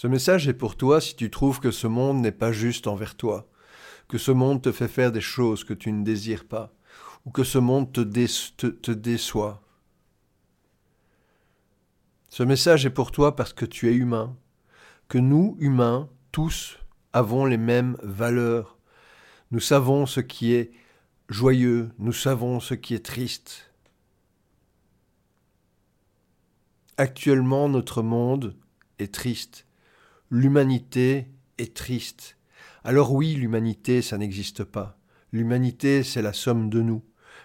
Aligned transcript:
Ce 0.00 0.06
message 0.06 0.48
est 0.48 0.54
pour 0.54 0.78
toi 0.78 0.98
si 0.98 1.14
tu 1.14 1.30
trouves 1.30 1.60
que 1.60 1.70
ce 1.70 1.86
monde 1.86 2.22
n'est 2.22 2.32
pas 2.32 2.52
juste 2.52 2.86
envers 2.86 3.18
toi, 3.18 3.50
que 4.08 4.16
ce 4.16 4.30
monde 4.30 4.62
te 4.62 4.72
fait 4.72 4.88
faire 4.88 5.12
des 5.12 5.20
choses 5.20 5.62
que 5.62 5.74
tu 5.74 5.92
ne 5.92 6.02
désires 6.02 6.48
pas, 6.48 6.72
ou 7.26 7.30
que 7.30 7.44
ce 7.44 7.58
monde 7.58 7.92
te, 7.92 8.00
déçoit. 8.92 9.62
Ce 12.30 12.42
message 12.42 12.86
est 12.86 12.96
pour 12.98 13.12
toi 13.12 13.36
parce 13.36 13.52
que 13.52 13.66
tu 13.66 13.90
es 13.90 13.92
humain, 13.92 14.34
que 15.08 15.18
nous, 15.18 15.58
humains, 15.60 16.08
tous, 16.32 16.78
avons 17.12 17.44
les 17.44 17.58
mêmes 17.58 17.98
valeurs. 18.02 18.78
Nous 19.50 19.60
savons 19.60 20.06
ce 20.06 20.20
qui 20.20 20.54
est 20.54 20.72
joyeux, 21.28 21.90
nous 21.98 22.14
savons 22.14 22.58
ce 22.58 22.72
qui 22.72 22.94
est 22.94 23.04
triste. 23.04 23.70
Actuellement, 26.96 27.68
notre 27.68 28.00
monde 28.00 28.56
est 28.98 29.12
triste. 29.12 29.66
L'humanité 30.32 31.26
est 31.58 31.74
triste. 31.74 32.36
Alors 32.84 33.12
oui, 33.12 33.34
l'humanité, 33.34 34.00
ça 34.00 34.16
n'existe 34.16 34.62
pas. 34.62 34.96
L'humanité, 35.32 36.04
c'est 36.04 36.22
la 36.22 36.32
somme 36.32 36.70
de 36.70 36.82
nous. 36.82 37.02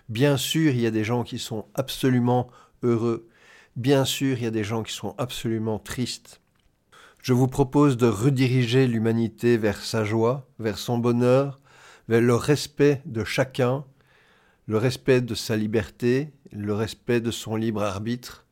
Bien 0.07 0.37
sûr, 0.37 0.71
il 0.71 0.81
y 0.81 0.85
a 0.85 0.91
des 0.91 1.03
gens 1.03 1.23
qui 1.23 1.39
sont 1.39 1.65
absolument 1.73 2.47
heureux. 2.83 3.27
Bien 3.75 4.05
sûr, 4.05 4.37
il 4.37 4.43
y 4.43 4.45
a 4.45 4.51
des 4.51 4.63
gens 4.63 4.83
qui 4.83 4.93
sont 4.93 5.15
absolument 5.17 5.79
tristes. 5.79 6.41
Je 7.23 7.33
vous 7.33 7.47
propose 7.47 7.97
de 7.97 8.05
rediriger 8.05 8.85
l'humanité 8.85 9.57
vers 9.57 9.81
sa 9.81 10.03
joie, 10.03 10.47
vers 10.59 10.77
son 10.77 10.99
bonheur, 10.99 11.59
vers 12.07 12.21
le 12.21 12.35
respect 12.35 13.01
de 13.05 13.23
chacun, 13.23 13.83
le 14.67 14.77
respect 14.77 15.21
de 15.21 15.33
sa 15.33 15.55
liberté, 15.55 16.33
le 16.51 16.75
respect 16.75 17.19
de 17.19 17.31
son 17.31 17.55
libre 17.55 17.81
arbitre 17.81 18.45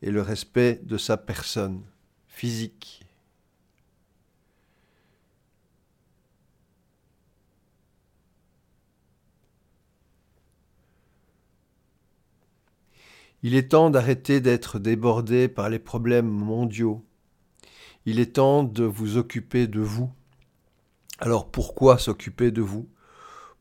et 0.00 0.10
le 0.10 0.22
respect 0.22 0.80
de 0.82 0.96
sa 0.96 1.18
personne 1.18 1.82
physique. 2.26 3.05
Il 13.46 13.54
est 13.54 13.68
temps 13.68 13.90
d'arrêter 13.90 14.40
d'être 14.40 14.80
débordé 14.80 15.46
par 15.46 15.68
les 15.68 15.78
problèmes 15.78 16.26
mondiaux. 16.26 17.06
Il 18.04 18.18
est 18.18 18.34
temps 18.34 18.64
de 18.64 18.82
vous 18.82 19.18
occuper 19.18 19.68
de 19.68 19.78
vous. 19.78 20.10
Alors 21.20 21.48
pourquoi 21.48 21.96
s'occuper 21.96 22.50
de 22.50 22.60
vous? 22.60 22.88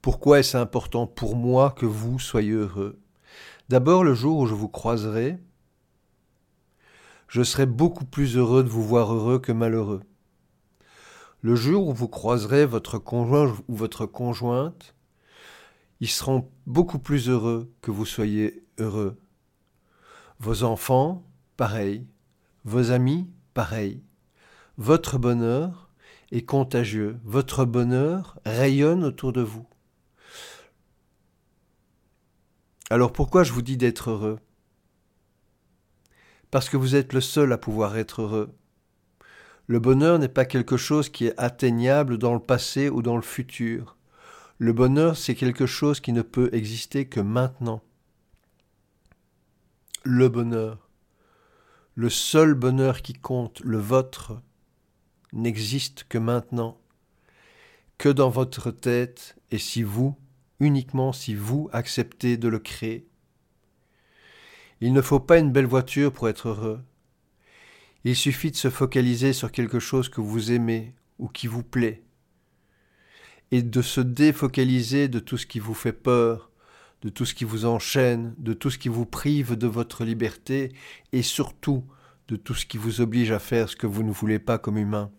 Pourquoi 0.02 0.40
est-ce 0.40 0.58
important 0.58 1.06
pour 1.06 1.36
moi 1.36 1.70
que 1.70 1.86
vous 1.86 2.18
soyez 2.18 2.54
heureux? 2.54 2.98
D'abord, 3.70 4.04
le 4.04 4.16
jour 4.16 4.40
où 4.40 4.48
je 4.48 4.56
vous 4.56 4.70
croiserai, 4.70 5.38
je 7.28 7.44
serai 7.44 7.68
beaucoup 7.68 8.06
plus 8.06 8.38
heureux 8.38 8.64
de 8.64 8.70
vous 8.70 8.84
voir 8.84 9.14
heureux 9.14 9.38
que 9.38 9.52
malheureux. 9.52 10.02
Le 11.42 11.54
jour 11.54 11.90
où 11.90 11.94
vous 11.94 12.10
croiserez 12.10 12.66
votre 12.66 12.98
conjoint 12.98 13.56
ou 13.68 13.76
votre 13.76 14.08
conjointe, 14.08 14.96
ils 16.00 16.10
seront 16.10 16.50
beaucoup 16.66 16.98
plus 16.98 17.30
heureux 17.30 17.72
que 17.84 17.92
vous 17.92 18.08
soyez 18.08 18.64
heureux. 18.80 19.20
Vos 20.40 20.64
enfants, 20.64 21.26
pareil. 21.58 22.06
Vos 22.66 22.92
amis, 22.92 23.30
pareil. 23.54 24.04
Votre 24.78 25.18
bonheur 25.18 25.90
est 26.32 26.44
contagieux. 26.46 27.18
Votre 27.24 27.64
bonheur 27.66 28.40
rayonne 28.46 29.04
autour 29.04 29.32
de 29.32 29.42
vous. 29.42 29.66
Alors 32.90 33.14
pourquoi 33.14 33.44
je 33.44 33.54
vous 33.54 33.62
dis 33.62 33.78
d'être 33.78 34.12
heureux? 34.12 34.40
Parce 36.52 36.70
que 36.70 36.78
vous 36.78 36.96
êtes 36.96 37.14
le 37.14 37.22
seul 37.22 37.52
à 37.54 37.58
pouvoir 37.58 37.98
être 37.98 38.22
heureux. 38.22 38.54
Le 39.68 39.80
bonheur 39.80 40.20
n'est 40.20 40.28
pas 40.28 40.46
quelque 40.46 40.78
chose 40.78 41.10
qui 41.10 41.26
est 41.26 41.40
atteignable 41.40 42.18
dans 42.18 42.34
le 42.34 42.40
passé 42.40 42.90
ou 42.90 43.02
dans 43.02 43.16
le 43.16 43.24
futur. 43.24 43.98
Le 44.60 44.72
bonheur, 44.72 45.18
c'est 45.18 45.36
quelque 45.36 45.66
chose 45.66 46.00
qui 46.00 46.14
ne 46.14 46.22
peut 46.22 46.50
exister 46.54 47.08
que 47.08 47.20
maintenant 47.20 47.82
le 50.06 50.30
bonheur. 50.30 50.88
Le 51.96 52.12
seul 52.12 52.54
bonheur 52.54 53.02
qui 53.02 53.14
compte, 53.14 53.60
le 53.62 53.80
vôtre, 53.80 54.40
n'existe 55.34 56.06
que 56.08 56.20
maintenant, 56.20 56.80
que 57.98 58.10
dans 58.10 58.30
votre 58.30 58.70
tête, 58.70 59.36
et 59.50 59.58
si 59.58 59.82
vous, 59.82 60.16
uniquement 60.60 61.12
si 61.12 61.34
vous 61.34 61.70
acceptez 61.74 62.38
de 62.38 62.48
le 62.48 62.60
créer. 62.60 63.08
Il 64.80 64.94
ne 64.94 65.02
faut 65.02 65.20
pas 65.20 65.40
une 65.40 65.52
belle 65.52 65.66
voiture 65.66 66.14
pour 66.14 66.30
être 66.30 66.50
heureux. 66.50 66.84
Il 68.04 68.16
suffit 68.16 68.52
de 68.52 68.56
se 68.56 68.70
focaliser 68.70 69.34
sur 69.34 69.52
quelque 69.52 69.80
chose 69.80 70.08
que 70.08 70.22
vous 70.22 70.52
aimez 70.52 70.94
ou 71.18 71.28
qui 71.30 71.48
vous 71.48 71.64
plaît, 71.64 72.04
et 73.50 73.64
de 73.64 73.82
se 73.82 74.02
défocaliser 74.02 75.08
de 75.08 75.18
tout 75.18 75.38
ce 75.38 75.48
qui 75.48 75.60
vous 75.60 75.74
fait 75.74 75.94
peur, 75.94 76.52
de 77.06 77.12
tout 77.12 77.24
ce 77.24 77.36
qui 77.36 77.44
vous 77.46 77.66
enchaîne, 77.66 78.34
de 78.40 78.54
tout 78.54 78.72
ce 78.72 78.80
qui 78.80 78.90
vous 78.90 79.06
prive 79.06 79.56
de 79.56 79.68
votre 79.68 80.04
liberté, 80.04 80.74
et 81.12 81.22
surtout 81.22 81.84
de 82.28 82.36
tout 82.36 82.56
ce 82.56 82.66
qui 82.66 82.80
vous 82.80 83.00
oblige 83.00 83.30
à 83.30 83.38
faire 83.38 83.70
ce 83.70 83.76
que 83.76 83.86
vous 83.86 84.02
ne 84.02 84.12
voulez 84.12 84.40
pas 84.40 84.58
comme 84.58 84.80
humain. 84.80 85.12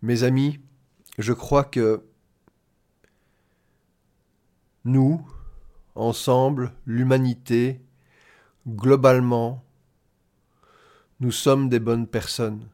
Mes 0.00 0.22
amis, 0.22 0.60
je 1.18 1.32
crois 1.32 1.64
que 1.64 2.04
nous, 4.84 5.20
ensemble, 5.96 6.72
l'humanité, 6.86 7.80
globalement, 8.68 9.64
nous 11.22 11.30
sommes 11.30 11.68
des 11.68 11.78
bonnes 11.78 12.08
personnes. 12.08 12.68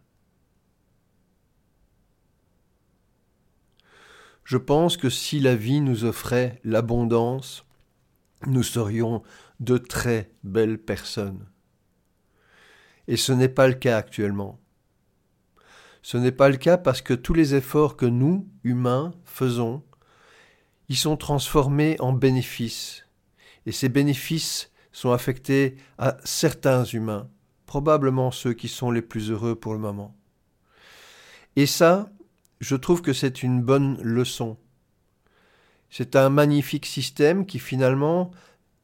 Je 4.42 4.56
pense 4.56 4.96
que 4.96 5.10
si 5.10 5.38
la 5.38 5.54
vie 5.54 5.82
nous 5.82 6.06
offrait 6.06 6.58
l'abondance, 6.64 7.66
nous 8.46 8.62
serions 8.62 9.22
de 9.60 9.76
très 9.76 10.30
belles 10.44 10.78
personnes. 10.78 11.46
Et 13.06 13.18
ce 13.18 13.32
n'est 13.32 13.50
pas 13.50 13.68
le 13.68 13.74
cas 13.74 13.98
actuellement. 13.98 14.58
Ce 16.00 16.16
n'est 16.16 16.32
pas 16.32 16.48
le 16.48 16.56
cas 16.56 16.78
parce 16.78 17.02
que 17.02 17.12
tous 17.12 17.34
les 17.34 17.54
efforts 17.54 17.98
que 17.98 18.06
nous, 18.06 18.48
humains, 18.64 19.12
faisons, 19.26 19.84
ils 20.88 20.96
sont 20.96 21.18
transformés 21.18 21.96
en 22.00 22.14
bénéfices. 22.14 23.04
Et 23.66 23.72
ces 23.72 23.90
bénéfices 23.90 24.72
sont 24.90 25.12
affectés 25.12 25.76
à 25.98 26.16
certains 26.24 26.84
humains 26.84 27.28
probablement 27.68 28.30
ceux 28.30 28.54
qui 28.54 28.66
sont 28.66 28.90
les 28.90 29.02
plus 29.02 29.30
heureux 29.30 29.54
pour 29.54 29.74
le 29.74 29.78
moment. 29.78 30.16
Et 31.54 31.66
ça, 31.66 32.10
je 32.60 32.74
trouve 32.74 33.02
que 33.02 33.12
c'est 33.12 33.42
une 33.42 33.60
bonne 33.62 34.00
leçon. 34.02 34.56
C'est 35.90 36.16
un 36.16 36.30
magnifique 36.30 36.86
système 36.86 37.44
qui 37.44 37.58
finalement 37.58 38.30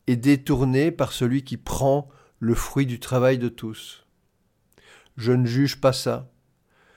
est 0.07 0.17
détourné 0.17 0.93
par 0.93 1.13
celui 1.13 1.45
qui 1.45 1.57
prend 1.57 2.11
le 2.41 2.55
fruit 2.55 2.85
du 2.85 3.01
travail 3.01 3.39
de 3.39 3.49
tous. 3.49 4.05
Je 5.17 5.33
ne 5.33 5.47
juge 5.47 5.81
pas 5.81 5.95
ça. 5.95 6.31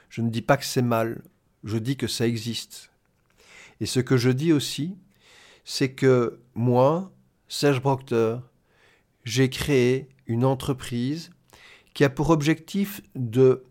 Je 0.09 0.22
ne 0.22 0.30
dis 0.30 0.42
pas 0.42 0.58
que 0.58 0.66
c'est 0.66 0.81
mal. 0.81 1.24
Je 1.64 1.78
dis 1.78 1.96
que 1.96 2.08
ça 2.08 2.28
existe. 2.28 2.92
Et 3.80 3.86
ce 3.86 4.02
que 4.02 4.18
je 4.18 4.30
dis 4.30 4.52
aussi, 4.52 4.98
c'est 5.64 5.94
que 5.94 6.42
moi, 6.54 7.14
Serge 7.48 7.80
Proctor, 7.80 8.42
j'ai 9.24 9.50
créé 9.50 10.09
une 10.25 10.44
entreprise 10.44 11.31
qui 11.97 12.03
a 12.03 12.12
pour 12.12 12.30
objectif 12.30 13.02
de 13.16 13.63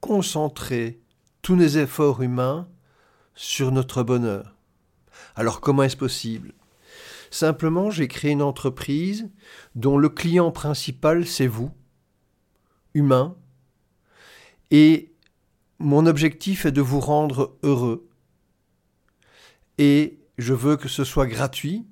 concentrer 0.00 1.00
tous 1.40 1.56
les 1.56 1.78
efforts 1.78 2.20
humains 2.20 2.68
sur 3.34 3.72
notre 3.72 4.02
bonheur. 4.02 4.54
Alors 5.34 5.62
comment 5.62 5.82
est-ce 5.82 5.96
possible? 5.96 6.52
Simplement, 7.30 7.90
j'ai 7.90 8.06
créé 8.06 8.32
une 8.32 8.42
entreprise 8.42 9.30
dont 9.74 9.96
le 9.96 10.10
client 10.10 10.50
principal, 10.50 11.26
c'est 11.26 11.46
vous, 11.46 11.70
humain, 12.92 13.34
et 14.70 15.14
mon 15.78 16.04
objectif 16.04 16.66
est 16.66 16.72
de 16.72 16.82
vous 16.82 17.00
rendre 17.00 17.56
heureux. 17.62 18.10
Et 19.78 20.18
je 20.36 20.52
veux 20.52 20.76
que 20.76 20.88
ce 20.88 21.04
soit 21.04 21.26
gratuit, 21.26 21.86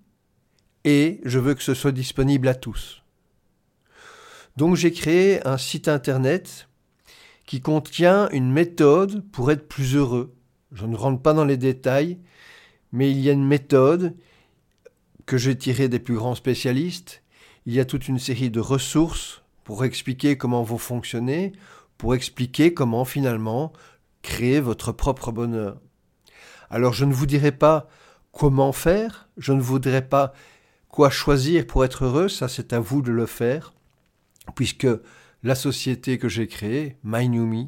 et 0.85 1.23
je 1.25 1.39
veux 1.39 1.55
que 1.55 1.63
ce 1.63 1.73
soit 1.73 1.93
disponible 1.93 2.49
à 2.49 2.55
tous. 2.55 3.03
Donc 4.59 4.75
j'ai 4.75 4.91
créé 4.91 5.47
un 5.47 5.57
site 5.57 5.87
internet 5.87 6.69
qui 7.47 7.61
contient 7.61 8.29
une 8.31 8.51
méthode 8.51 9.25
pour 9.31 9.53
être 9.53 9.69
plus 9.69 9.95
heureux. 9.95 10.35
Je 10.73 10.85
ne 10.85 10.97
rentre 10.97 11.23
pas 11.23 11.33
dans 11.33 11.45
les 11.45 11.57
détails, 11.57 12.19
mais 12.91 13.09
il 13.09 13.21
y 13.21 13.31
a 13.31 13.33
une 13.33 13.47
méthode 13.47 14.17
que 15.27 15.39
j'ai 15.39 15.57
tirée 15.57 15.89
des 15.89 16.01
plus 16.01 16.17
grands 16.17 16.35
spécialistes. 16.35 17.23
Il 17.67 17.73
y 17.73 17.79
a 17.79 17.85
toute 17.85 18.09
une 18.09 18.19
série 18.19 18.51
de 18.51 18.59
ressources 18.59 19.45
pour 19.63 19.85
expliquer 19.85 20.37
comment 20.37 20.65
vous 20.65 20.77
fonctionnez, 20.77 21.53
pour 21.97 22.17
expliquer 22.17 22.75
comment 22.75 23.05
finalement 23.05 23.73
créer 24.23 24.59
votre 24.59 24.91
propre 24.91 25.31
bonheur. 25.31 25.81
Alors 26.69 26.95
je 26.95 27.05
ne 27.05 27.15
vous 27.15 27.27
dirai 27.27 27.53
pas 27.53 27.89
comment 28.33 28.73
faire, 28.73 29.29
je 29.37 29.53
ne 29.53 29.61
voudrais 29.61 30.03
pas 30.03 30.33
quoi 30.89 31.11
choisir 31.11 31.65
pour 31.65 31.85
être 31.85 32.07
heureux, 32.07 32.29
ça 32.29 32.49
c'est 32.49 32.73
à 32.73 32.81
vous 32.81 33.03
de 33.03 33.13
le 33.13 33.27
faire, 33.27 33.73
puisque 34.55 34.87
la 35.43 35.55
société 35.55 36.19
que 36.19 36.29
j'ai 36.29 36.47
créée, 36.47 36.97
My 37.05 37.29
New 37.29 37.47
Me, 37.47 37.67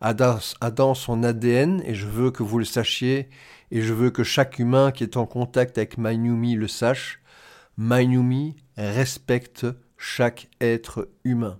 a 0.00 0.14
dans, 0.14 0.94
son 0.94 1.22
ADN, 1.22 1.82
et 1.84 1.94
je 1.94 2.06
veux 2.06 2.30
que 2.30 2.42
vous 2.42 2.58
le 2.58 2.64
sachiez, 2.64 3.28
et 3.70 3.82
je 3.82 3.92
veux 3.92 4.10
que 4.10 4.24
chaque 4.24 4.58
humain 4.58 4.92
qui 4.92 5.02
est 5.02 5.16
en 5.16 5.26
contact 5.26 5.76
avec 5.76 5.98
My 5.98 6.16
New 6.16 6.36
Me 6.36 6.56
le 6.56 6.68
sache, 6.68 7.20
My 7.76 8.06
New 8.06 8.22
Me 8.22 8.52
respecte 8.76 9.66
chaque 9.98 10.48
être 10.60 11.10
humain. 11.24 11.58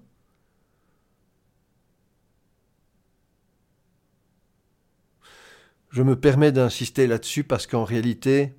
Je 5.90 6.02
me 6.02 6.18
permets 6.18 6.52
d'insister 6.52 7.06
là-dessus 7.06 7.42
parce 7.42 7.66
qu'en 7.66 7.84
réalité, 7.84 8.54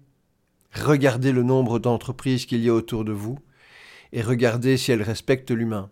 regardez 0.73 1.31
le 1.31 1.43
nombre 1.43 1.79
d'entreprises 1.79 2.45
qu'il 2.45 2.61
y 2.61 2.69
a 2.69 2.73
autour 2.73 3.05
de 3.05 3.13
vous 3.13 3.39
et 4.13 4.21
regardez 4.21 4.77
si 4.77 4.91
elles 4.91 5.01
respectent 5.01 5.51
l'humain. 5.51 5.89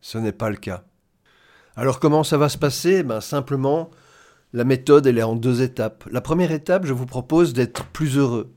Ce 0.00 0.18
n'est 0.18 0.32
pas 0.32 0.50
le 0.50 0.56
cas. 0.56 0.84
Alors 1.76 2.00
comment 2.00 2.24
ça 2.24 2.38
va 2.38 2.48
se 2.48 2.58
passer? 2.58 3.02
Ben, 3.02 3.20
Simplement, 3.20 3.90
la 4.52 4.64
méthode, 4.64 5.06
elle 5.06 5.18
est 5.18 5.22
en 5.22 5.36
deux 5.36 5.62
étapes. 5.62 6.08
La 6.10 6.20
première 6.20 6.52
étape, 6.52 6.86
je 6.86 6.92
vous 6.92 7.06
propose 7.06 7.52
d'être 7.52 7.84
plus 7.86 8.16
heureux, 8.16 8.52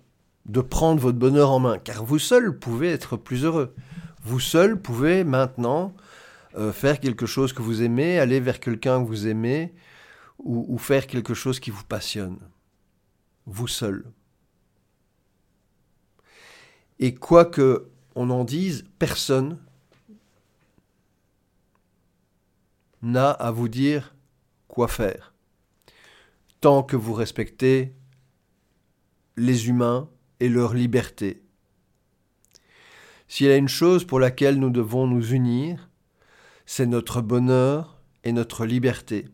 de 0.45 0.61
prendre 0.61 1.01
votre 1.01 1.17
bonheur 1.17 1.51
en 1.51 1.59
main, 1.59 1.77
car 1.77 2.05
vous 2.05 2.19
seul 2.19 2.57
pouvez 2.57 2.89
être 2.89 3.17
plus 3.17 3.43
heureux. 3.43 3.75
Vous 4.23 4.39
seul 4.39 4.79
pouvez 4.79 5.23
maintenant 5.23 5.93
euh, 6.57 6.71
faire 6.71 6.99
quelque 6.99 7.25
chose 7.25 7.53
que 7.53 7.61
vous 7.61 7.81
aimez, 7.81 8.19
aller 8.19 8.39
vers 8.39 8.59
quelqu'un 8.59 9.01
que 9.01 9.07
vous 9.07 9.27
aimez, 9.27 9.73
ou, 10.39 10.77
faire 10.79 11.05
quelque 11.05 11.35
chose 11.35 11.59
qui 11.59 11.69
vous 11.69 11.83
passionne. 11.83 12.39
Vous 13.45 13.67
seul. 13.67 14.05
Et 17.01 17.15
quoi 17.15 17.45
que 17.45 17.89
on 18.15 18.29
en 18.29 18.43
dise, 18.43 18.85
personne 18.99 19.57
n'a 23.01 23.31
à 23.31 23.51
vous 23.51 23.67
dire 23.67 24.15
quoi 24.67 24.87
faire. 24.87 25.33
Tant 26.59 26.83
que 26.83 26.95
vous 26.95 27.13
respectez 27.13 27.95
les 29.35 29.67
humains 29.67 30.09
et 30.39 30.47
leur 30.47 30.73
liberté. 30.75 31.41
S'il 33.27 33.47
y 33.47 33.51
a 33.51 33.57
une 33.57 33.67
chose 33.67 34.05
pour 34.05 34.19
laquelle 34.19 34.59
nous 34.59 34.69
devons 34.69 35.07
nous 35.07 35.33
unir, 35.33 35.89
c'est 36.67 36.85
notre 36.85 37.21
bonheur 37.21 37.99
et 38.23 38.31
notre 38.31 38.65
liberté. 38.65 39.27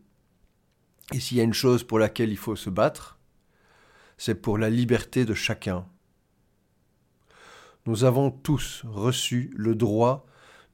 Et 1.14 1.20
s'il 1.20 1.38
y 1.38 1.42
a 1.42 1.44
une 1.44 1.54
chose 1.54 1.84
pour 1.84 2.00
laquelle 2.00 2.30
il 2.30 2.38
faut 2.38 2.56
se 2.56 2.70
battre, 2.70 3.20
c'est 4.18 4.42
pour 4.42 4.58
la 4.58 4.70
liberté 4.70 5.26
de 5.26 5.34
chacun. 5.34 5.86
Nous 7.88 8.04
avons 8.04 8.32
tous 8.32 8.84
reçu 8.86 9.54
le 9.56 9.74
droit 9.74 10.26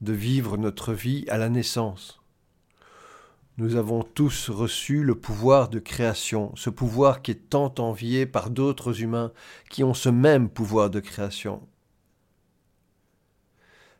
de 0.02 0.14
vivre 0.14 0.58
notre 0.58 0.94
vie 0.94 1.26
à 1.30 1.38
la 1.38 1.48
naissance. 1.48 2.20
Nous 3.60 3.76
avons 3.76 4.02
tous 4.02 4.50
reçu 4.50 5.04
le 5.04 5.14
pouvoir 5.14 5.70
de 5.70 5.78
création, 5.78 6.56
ce 6.56 6.72
pouvoir 6.72 7.22
qui 7.22 7.30
est 7.30 7.50
tant 7.52 7.72
envié 7.78 8.26
par 8.26 8.50
d'autres 8.50 9.04
humains 9.04 9.32
qui 9.70 9.84
ont 9.84 9.94
ce 9.94 10.10
même 10.10 10.50
pouvoir 10.50 10.90
de 10.90 11.00
création. 11.00 11.62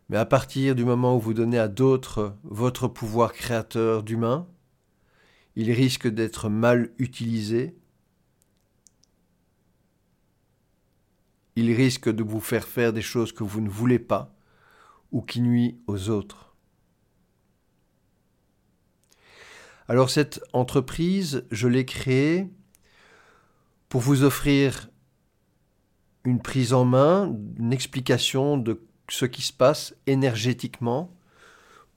Mais 0.10 0.18
à 0.18 0.26
partir 0.26 0.74
du 0.74 0.84
moment 0.84 1.16
où 1.16 1.20
vous 1.20 1.36
donnez 1.36 1.60
à 1.60 1.68
d'autres 1.68 2.36
votre 2.44 2.88
pouvoir 2.88 3.32
créateur 3.34 4.02
d'humain, 4.02 4.48
il 5.56 5.72
risque 5.72 6.08
d'être 6.08 6.50
mal 6.50 6.90
utilisé, 6.98 7.76
il 11.56 11.72
risque 11.74 12.10
de 12.10 12.24
vous 12.24 12.40
faire 12.40 12.68
faire 12.68 12.94
des 12.94 13.02
choses 13.02 13.32
que 13.32 13.44
vous 13.44 13.62
ne 13.62 13.70
voulez 13.70 14.00
pas 14.00 14.34
ou 15.12 15.22
qui 15.22 15.42
nuisent 15.42 15.76
aux 15.88 16.10
autres. 16.10 16.56
Alors 19.88 20.10
cette 20.10 20.42
entreprise, 20.54 21.46
je 21.52 21.68
l'ai 21.68 21.86
créée 21.86 22.50
pour 23.90 24.02
vous 24.02 24.24
offrir 24.24 24.90
une 26.24 26.42
prise 26.42 26.74
en 26.74 26.86
main, 26.86 27.36
une 27.60 27.74
explication 27.74 28.58
de 28.58 28.82
ce 29.10 29.26
qui 29.26 29.42
se 29.42 29.54
passe 29.54 29.94
énergétiquement, 30.08 31.14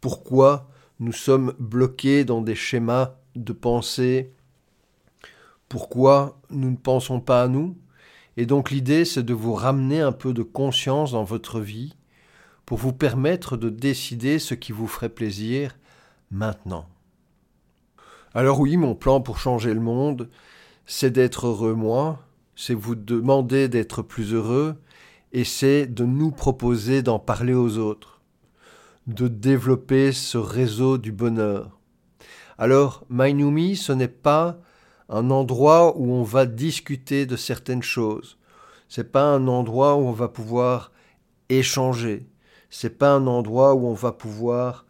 pourquoi 0.00 0.68
nous 0.98 1.12
sommes 1.12 1.54
bloqués 1.58 2.24
dans 2.24 2.42
des 2.42 2.54
schémas 2.54 3.14
de 3.36 3.52
pensée, 3.52 4.32
pourquoi 5.68 6.40
nous 6.50 6.70
ne 6.70 6.76
pensons 6.76 7.20
pas 7.20 7.42
à 7.42 7.48
nous. 7.48 7.78
Et 8.36 8.46
donc 8.46 8.70
l'idée, 8.70 9.04
c'est 9.04 9.22
de 9.22 9.34
vous 9.34 9.54
ramener 9.54 10.00
un 10.00 10.12
peu 10.12 10.32
de 10.32 10.42
conscience 10.42 11.12
dans 11.12 11.24
votre 11.24 11.60
vie 11.60 11.94
pour 12.66 12.78
vous 12.78 12.92
permettre 12.92 13.56
de 13.56 13.70
décider 13.70 14.38
ce 14.38 14.54
qui 14.54 14.72
vous 14.72 14.88
ferait 14.88 15.08
plaisir 15.08 15.76
maintenant. 16.30 16.86
Alors 18.34 18.60
oui, 18.60 18.76
mon 18.76 18.94
plan 18.94 19.20
pour 19.20 19.38
changer 19.38 19.72
le 19.72 19.80
monde, 19.80 20.28
c'est 20.84 21.10
d'être 21.10 21.46
heureux 21.46 21.74
moi, 21.74 22.20
c'est 22.54 22.74
vous 22.74 22.94
demander 22.94 23.68
d'être 23.68 24.02
plus 24.02 24.34
heureux, 24.34 24.76
et 25.32 25.44
c'est 25.44 25.86
de 25.86 26.04
nous 26.04 26.30
proposer 26.30 27.02
d'en 27.02 27.18
parler 27.18 27.54
aux 27.54 27.78
autres, 27.78 28.20
de 29.06 29.28
développer 29.28 30.12
ce 30.12 30.38
réseau 30.38 30.98
du 30.98 31.12
bonheur. 31.12 31.78
Alors, 32.58 33.04
Mainumi, 33.08 33.76
ce 33.76 33.92
n'est 33.92 34.08
pas 34.08 34.58
un 35.08 35.30
endroit 35.30 35.96
où 35.96 36.12
on 36.12 36.22
va 36.22 36.46
discuter 36.46 37.26
de 37.26 37.36
certaines 37.36 37.82
choses. 37.82 38.38
C'est 38.88 39.12
pas 39.12 39.24
un 39.24 39.48
endroit 39.48 39.96
où 39.96 40.06
on 40.06 40.12
va 40.12 40.28
pouvoir 40.28 40.92
échanger. 41.48 42.26
C'est 42.70 42.98
pas 42.98 43.12
un 43.12 43.26
endroit 43.26 43.74
où 43.74 43.86
on 43.86 43.94
va 43.94 44.12
pouvoir 44.12 44.86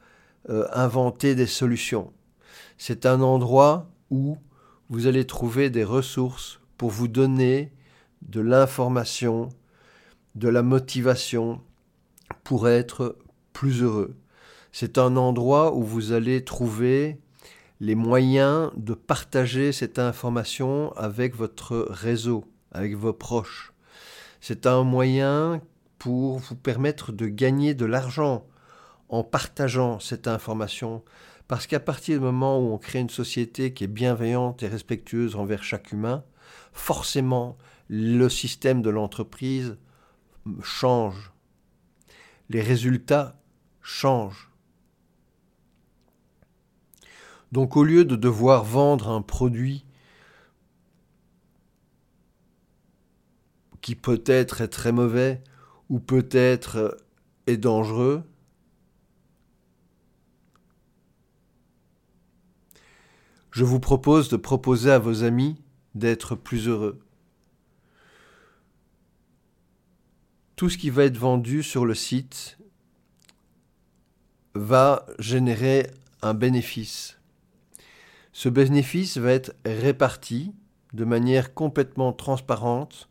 euh, 0.48 0.66
inventer 0.72 1.34
des 1.34 1.46
solutions. 1.46 2.12
C'est 2.78 3.06
un 3.06 3.20
endroit 3.20 3.88
où 4.10 4.38
vous 4.88 5.06
allez 5.06 5.26
trouver 5.26 5.70
des 5.70 5.84
ressources 5.84 6.60
pour 6.78 6.90
vous 6.90 7.08
donner 7.08 7.72
de 8.22 8.40
l'information, 8.40 9.48
de 10.34 10.48
la 10.48 10.62
motivation 10.62 11.60
pour 12.44 12.68
être 12.68 13.16
plus 13.52 13.82
heureux. 13.82 14.14
C'est 14.72 14.98
un 14.98 15.16
endroit 15.16 15.74
où 15.74 15.82
vous 15.82 16.12
allez 16.12 16.44
trouver 16.44 17.18
les 17.80 17.94
moyens 17.94 18.70
de 18.76 18.94
partager 18.94 19.72
cette 19.72 19.98
information 19.98 20.92
avec 20.96 21.34
votre 21.34 21.86
réseau, 21.90 22.44
avec 22.72 22.94
vos 22.96 23.12
proches. 23.12 23.72
C'est 24.40 24.66
un 24.66 24.82
moyen 24.82 25.60
pour 25.98 26.38
vous 26.38 26.56
permettre 26.56 27.12
de 27.12 27.26
gagner 27.26 27.74
de 27.74 27.84
l'argent 27.84 28.46
en 29.08 29.24
partageant 29.24 30.00
cette 30.00 30.28
information. 30.28 31.02
Parce 31.48 31.66
qu'à 31.66 31.80
partir 31.80 32.18
du 32.18 32.24
moment 32.24 32.58
où 32.58 32.72
on 32.72 32.78
crée 32.78 32.98
une 32.98 33.10
société 33.10 33.72
qui 33.72 33.84
est 33.84 33.88
bienveillante 33.88 34.62
et 34.62 34.68
respectueuse 34.68 35.36
envers 35.36 35.62
chaque 35.62 35.92
humain, 35.92 36.24
forcément 36.72 37.56
le 37.88 38.28
système 38.28 38.82
de 38.82 38.90
l'entreprise 38.90 39.76
change. 40.62 41.32
Les 42.48 42.62
résultats 42.62 43.40
changent. 43.80 44.45
Donc 47.56 47.74
au 47.74 47.84
lieu 47.84 48.04
de 48.04 48.16
devoir 48.16 48.64
vendre 48.64 49.08
un 49.08 49.22
produit 49.22 49.86
qui 53.80 53.94
peut-être 53.94 54.60
est 54.60 54.68
très 54.68 54.92
mauvais 54.92 55.42
ou 55.88 55.98
peut-être 55.98 56.98
est 57.46 57.56
dangereux, 57.56 58.22
je 63.52 63.64
vous 63.64 63.80
propose 63.80 64.28
de 64.28 64.36
proposer 64.36 64.90
à 64.90 64.98
vos 64.98 65.24
amis 65.24 65.56
d'être 65.94 66.34
plus 66.34 66.68
heureux. 66.68 67.00
tout 70.56 70.68
ce 70.68 70.76
qui 70.76 70.90
va 70.90 71.04
être 71.04 71.16
vendu 71.16 71.62
sur 71.62 71.86
le 71.86 71.94
site 71.94 72.58
va 74.54 75.06
générer 75.18 75.86
un 76.20 76.34
bénéfice. 76.34 77.16
Ce 78.38 78.50
bénéfice 78.50 79.16
va 79.16 79.32
être 79.32 79.56
réparti 79.64 80.52
de 80.92 81.06
manière 81.06 81.54
complètement 81.54 82.12
transparente 82.12 83.08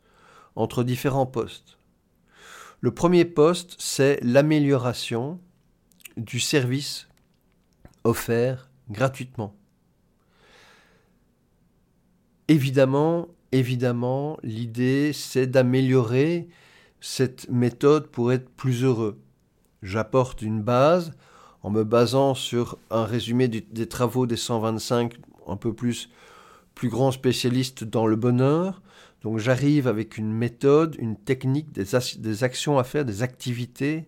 entre 0.54 0.84
différents 0.84 1.26
postes. 1.26 1.78
Le 2.80 2.92
premier 2.92 3.24
poste, 3.24 3.74
c'est 3.76 4.20
l'amélioration 4.22 5.40
du 6.16 6.38
service 6.38 7.08
offert 8.04 8.70
gratuitement. 8.88 9.56
Évidemment, 12.46 13.26
évidemment, 13.50 14.38
l'idée 14.44 15.12
c'est 15.12 15.48
d'améliorer 15.48 16.46
cette 17.00 17.50
méthode 17.50 18.06
pour 18.12 18.32
être 18.32 18.48
plus 18.50 18.84
heureux. 18.84 19.20
J'apporte 19.82 20.40
une 20.40 20.62
base 20.62 21.16
en 21.66 21.70
me 21.70 21.82
basant 21.82 22.36
sur 22.36 22.78
un 22.90 23.04
résumé 23.04 23.48
des 23.48 23.88
travaux 23.88 24.24
des 24.24 24.36
125, 24.36 25.14
un 25.48 25.56
peu 25.56 25.74
plus 25.74 26.10
plus 26.76 26.88
grand 26.88 27.10
spécialiste 27.10 27.82
dans 27.82 28.06
le 28.06 28.14
bonheur. 28.14 28.82
Donc 29.22 29.38
j'arrive 29.38 29.88
avec 29.88 30.16
une 30.16 30.32
méthode, 30.32 30.94
une 31.00 31.16
technique, 31.16 31.72
des, 31.72 32.44
actions 32.44 32.78
à 32.78 32.84
faire, 32.84 33.04
des 33.04 33.24
activités 33.24 34.06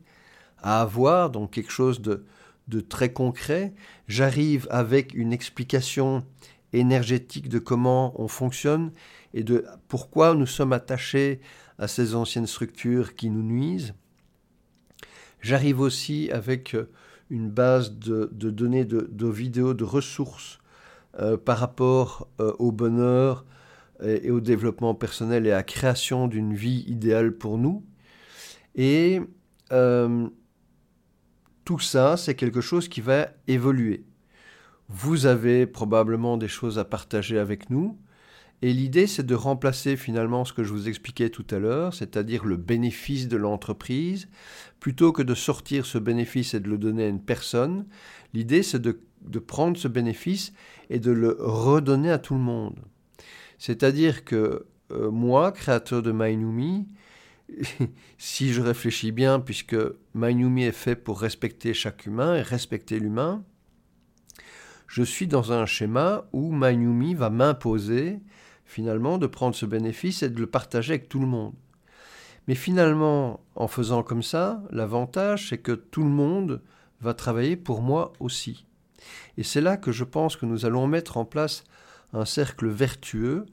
à 0.63 0.83
avoir, 0.83 1.31
donc 1.31 1.51
quelque 1.51 1.73
chose 1.73 2.01
de, 2.01 2.25
de 2.69 2.79
très 2.79 3.13
concret. 3.13 3.75
J'arrive 4.07 4.69
avec 4.71 5.13
une 5.13 5.33
explication 5.33 6.25
énergétique 6.73 7.49
de 7.49 7.59
comment 7.59 8.13
on 8.23 8.29
fonctionne 8.29 8.93
et 9.35 9.43
de 9.43 9.65
pourquoi 9.89 10.35
nous 10.35 10.47
sommes 10.47 10.73
attachés 10.73 11.41
à 11.77 11.89
ces 11.89 12.15
anciennes 12.15 12.47
structures 12.47 13.17
qui 13.17 13.31
nous 13.31 13.43
nuisent. 13.43 13.95
J'arrive 15.41 15.81
aussi 15.81 16.31
avec 16.31 16.75
euh, 16.77 16.89
une 17.31 17.51
base 17.51 17.93
de, 17.99 18.27
données 18.33 18.85
de, 18.85 19.27
vidéos, 19.29 19.75
de 19.75 19.85
ressources 19.85 20.59
euh, 21.19 21.37
par 21.37 21.59
rapport 21.59 22.29
euh, 22.41 22.53
au 22.59 22.73
bonheur 22.73 23.45
et, 24.03 24.31
au 24.31 24.41
développement 24.41 24.95
personnel 24.95 25.47
et 25.47 25.53
à 25.53 25.57
la 25.57 25.63
création 25.63 26.29
d'une 26.29 26.55
vie 26.55 26.85
idéale 26.87 27.33
pour 27.33 27.59
nous. 27.59 27.85
Et 28.75 29.21
tout 31.65 31.79
ça, 31.79 32.17
c'est 32.17 32.35
quelque 32.35 32.63
chose 32.63 32.89
qui 32.89 33.03
va 33.03 33.29
évoluer. 33.47 34.07
Vous 34.89 35.27
avez 35.27 35.67
probablement 35.67 36.39
des 36.39 36.49
choses 36.49 36.79
à 36.79 36.85
partager 36.85 37.39
avec 37.39 37.69
nous. 37.69 37.99
Et 38.61 38.73
l'idée, 38.73 39.07
c'est 39.07 39.25
de 39.25 39.35
remplacer 39.37 39.97
finalement 39.97 40.45
ce 40.45 40.53
que 40.53 40.65
je 40.65 40.73
vous 40.73 40.89
expliquais 40.89 41.31
tout 41.31 41.47
à 41.51 41.59
l'heure, 41.59 41.95
c'est-à-dire 41.95 42.45
le 42.45 42.57
bénéfice 42.57 43.29
de 43.29 43.37
l'entreprise, 43.37 44.29
plutôt 44.81 45.13
que 45.13 45.23
de 45.23 45.35
sortir 45.35 45.87
ce 45.87 45.99
bénéfice 45.99 46.55
et 46.55 46.61
de 46.61 46.69
le 46.69 46.79
donner 46.79 47.05
à 47.05 47.09
une 47.09 47.23
personne. 47.23 47.87
L'idée, 48.35 48.65
c'est 48.65 48.81
de, 48.81 48.99
prendre 49.39 49.77
ce 49.77 49.87
bénéfice 49.87 50.53
et 50.91 50.99
de 50.99 51.13
le 51.13 51.37
redonner 51.39 52.11
à 52.11 52.19
tout 52.19 52.35
le 52.35 52.41
monde. 52.41 52.79
C'est-à-dire 53.59 54.25
que 54.25 54.67
euh, 54.91 55.11
moi, 55.11 55.53
créateur 55.53 56.03
de 56.03 56.11
Mainumi, 56.11 56.89
si 58.19 58.53
je 58.53 58.61
réfléchis 58.61 59.13
bien, 59.13 59.39
puisque 59.39 59.77
Mainumi 60.15 60.65
est 60.65 60.73
fait 60.73 60.97
pour 60.97 61.21
respecter 61.21 61.75
chaque 61.75 62.07
humain 62.07 62.37
et 62.37 62.43
respecter 62.43 62.99
l'humain, 62.99 63.45
je 64.89 65.03
suis 65.03 65.29
dans 65.29 65.53
un 65.53 65.67
schéma 65.67 66.27
où 66.33 66.51
Mainumi 66.51 67.15
va 67.15 67.31
m'imposer 67.31 68.21
finalement, 68.69 69.17
de 69.17 69.27
prendre 69.27 69.57
ce 69.57 69.67
bénéfice 69.67 70.23
et 70.23 70.29
de 70.29 70.39
le 70.39 70.47
partager 70.47 70.93
avec 70.93 71.09
tout 71.09 71.19
le 71.19 71.27
monde. 71.27 71.55
Mais 72.47 72.55
finalement, 72.55 73.41
en 73.57 73.67
faisant 73.67 74.03
comme 74.03 74.23
ça, 74.23 74.63
l'avantage, 74.71 75.49
c'est 75.49 75.59
que 75.59 75.73
tout 75.73 76.03
le 76.03 76.11
monde 76.11 76.61
va 77.01 77.15
travailler 77.15 77.57
pour 77.57 77.81
moi 77.81 78.13
aussi. 78.21 78.67
Et 79.39 79.43
c'est 79.43 79.63
là 79.63 79.79
que 79.79 79.91
je 79.91 80.05
pense 80.05 80.37
que 80.37 80.47
nous 80.47 80.67
allons 80.67 80.87
mettre 80.87 81.17
en 81.17 81.25
place 81.25 81.65
un 82.13 82.27
cercle 82.27 82.69
vertueux, 82.69 83.47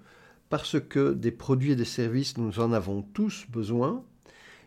parce 0.50 0.80
que 0.80 1.14
des 1.14 1.32
produits 1.32 1.72
et 1.72 1.76
des 1.76 1.86
services, 1.86 2.38
nous 2.38 2.60
en 2.60 2.74
avons 2.74 3.02
tous 3.02 3.46
besoin. 3.50 4.04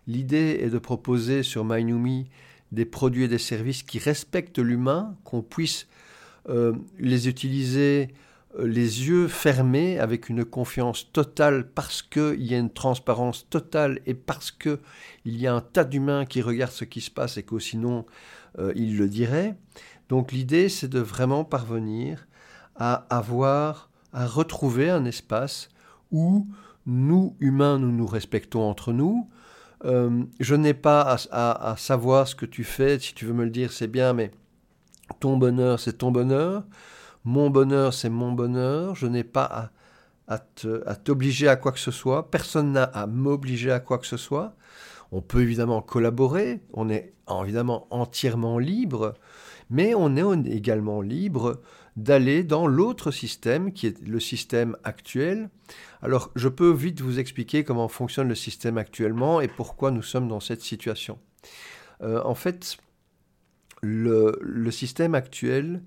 L'idée 0.06 0.60
est 0.62 0.70
de 0.70 0.78
proposer 0.78 1.42
sur 1.42 1.64
MyNumi 1.64 2.30
des 2.72 2.86
produits 2.86 3.24
et 3.24 3.28
des 3.28 3.38
services 3.38 3.82
qui 3.82 3.98
respectent 3.98 4.58
l'humain, 4.58 5.14
qu'on 5.24 5.42
puisse 5.42 5.86
euh, 6.48 6.72
les 6.98 7.28
utiliser 7.28 8.08
les 8.66 9.06
yeux 9.08 9.28
fermés 9.28 9.98
avec 9.98 10.28
une 10.28 10.44
confiance 10.44 11.12
totale 11.12 11.68
parce 11.68 12.02
qu'il 12.02 12.42
y 12.42 12.54
a 12.54 12.58
une 12.58 12.72
transparence 12.72 13.48
totale 13.48 14.00
et 14.06 14.14
parce 14.14 14.50
qu'il 14.50 14.78
y 15.24 15.46
a 15.46 15.54
un 15.54 15.60
tas 15.60 15.84
d'humains 15.84 16.24
qui 16.24 16.42
regardent 16.42 16.72
ce 16.72 16.84
qui 16.84 17.00
se 17.00 17.10
passe 17.10 17.36
et 17.36 17.42
que 17.42 17.58
sinon 17.58 18.04
euh, 18.58 18.72
ils 18.74 18.96
le 18.98 19.08
diraient. 19.08 19.56
Donc 20.08 20.32
l'idée 20.32 20.68
c'est 20.68 20.88
de 20.88 20.98
vraiment 20.98 21.44
parvenir 21.44 22.26
à 22.76 23.06
avoir, 23.10 23.90
à 24.12 24.26
retrouver 24.26 24.90
un 24.90 25.04
espace 25.04 25.68
où 26.10 26.46
nous, 26.86 27.36
humains, 27.40 27.78
nous 27.78 27.92
nous 27.92 28.06
respectons 28.06 28.62
entre 28.62 28.92
nous. 28.92 29.28
Euh, 29.84 30.24
je 30.40 30.54
n'ai 30.56 30.74
pas 30.74 31.16
à 31.30 31.76
savoir 31.76 32.26
ce 32.26 32.34
que 32.34 32.46
tu 32.46 32.64
fais, 32.64 32.98
si 32.98 33.14
tu 33.14 33.24
veux 33.24 33.34
me 33.34 33.44
le 33.44 33.50
dire 33.50 33.72
c'est 33.72 33.86
bien, 33.86 34.12
mais 34.12 34.32
ton 35.20 35.36
bonheur 35.36 35.78
c'est 35.78 35.98
ton 35.98 36.10
bonheur. 36.10 36.64
Mon 37.28 37.50
bonheur, 37.50 37.92
c'est 37.92 38.08
mon 38.08 38.32
bonheur. 38.32 38.94
Je 38.94 39.06
n'ai 39.06 39.22
pas 39.22 39.70
à, 40.28 40.38
t'obliger 41.04 41.46
à 41.46 41.56
quoi 41.56 41.72
que 41.72 41.78
ce 41.78 41.90
soit. 41.90 42.30
Personne 42.30 42.72
n'a 42.72 42.84
à 42.84 43.06
m'obliger 43.06 43.70
à 43.70 43.80
quoi 43.80 43.98
que 43.98 44.06
ce 44.06 44.16
soit. 44.16 44.56
On 45.12 45.20
peut 45.20 45.42
évidemment 45.42 45.82
collaborer. 45.82 46.62
On 46.72 46.88
est 46.88 47.12
évidemment 47.42 47.86
entièrement 47.90 48.58
libre. 48.58 49.12
Mais 49.68 49.94
on 49.94 50.16
est 50.16 50.50
également 50.50 51.02
libre 51.02 51.60
d'aller 51.96 52.44
dans 52.44 52.66
l'autre 52.66 53.10
système 53.10 53.74
qui 53.74 53.88
est 53.88 54.00
le 54.00 54.20
système 54.20 54.78
actuel. 54.82 55.50
Alors 56.00 56.30
je 56.34 56.48
peux 56.48 56.72
vite 56.72 57.02
vous 57.02 57.18
expliquer 57.18 57.62
comment 57.62 57.88
fonctionne 57.88 58.28
le 58.28 58.34
système 58.36 58.78
actuellement 58.78 59.42
et 59.42 59.48
pourquoi 59.48 59.90
nous 59.90 60.02
sommes 60.02 60.28
dans 60.28 60.40
cette 60.40 60.62
situation. 60.62 61.18
Euh, 62.00 62.22
en 62.24 62.34
fait, 62.34 62.78
le 63.82 64.70
système 64.70 65.14
actuel 65.14 65.82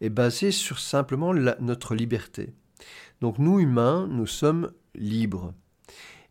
est 0.00 0.10
basé 0.10 0.50
sur 0.50 0.78
simplement 0.78 1.32
notre 1.34 1.94
liberté. 1.94 2.52
Donc 3.20 3.38
nous, 3.38 3.60
humains, 3.60 4.06
nous 4.10 4.26
sommes 4.26 4.72
libres. 4.94 5.52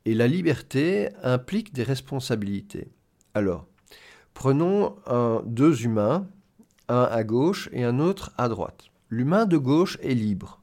Et 0.05 0.13
la 0.13 0.27
liberté 0.27 1.09
implique 1.23 1.73
des 1.73 1.83
responsabilités. 1.83 2.89
Alors, 3.33 3.65
prenons 4.33 4.95
deux 5.45 5.83
humains, 5.83 6.27
un 6.87 7.03
à 7.03 7.23
gauche 7.23 7.69
et 7.71 7.83
un 7.83 7.99
autre 7.99 8.31
à 8.37 8.47
droite. 8.49 8.85
L'humain 9.09 9.45
de 9.45 9.57
gauche 9.57 9.97
est 10.01 10.13
libre. 10.13 10.61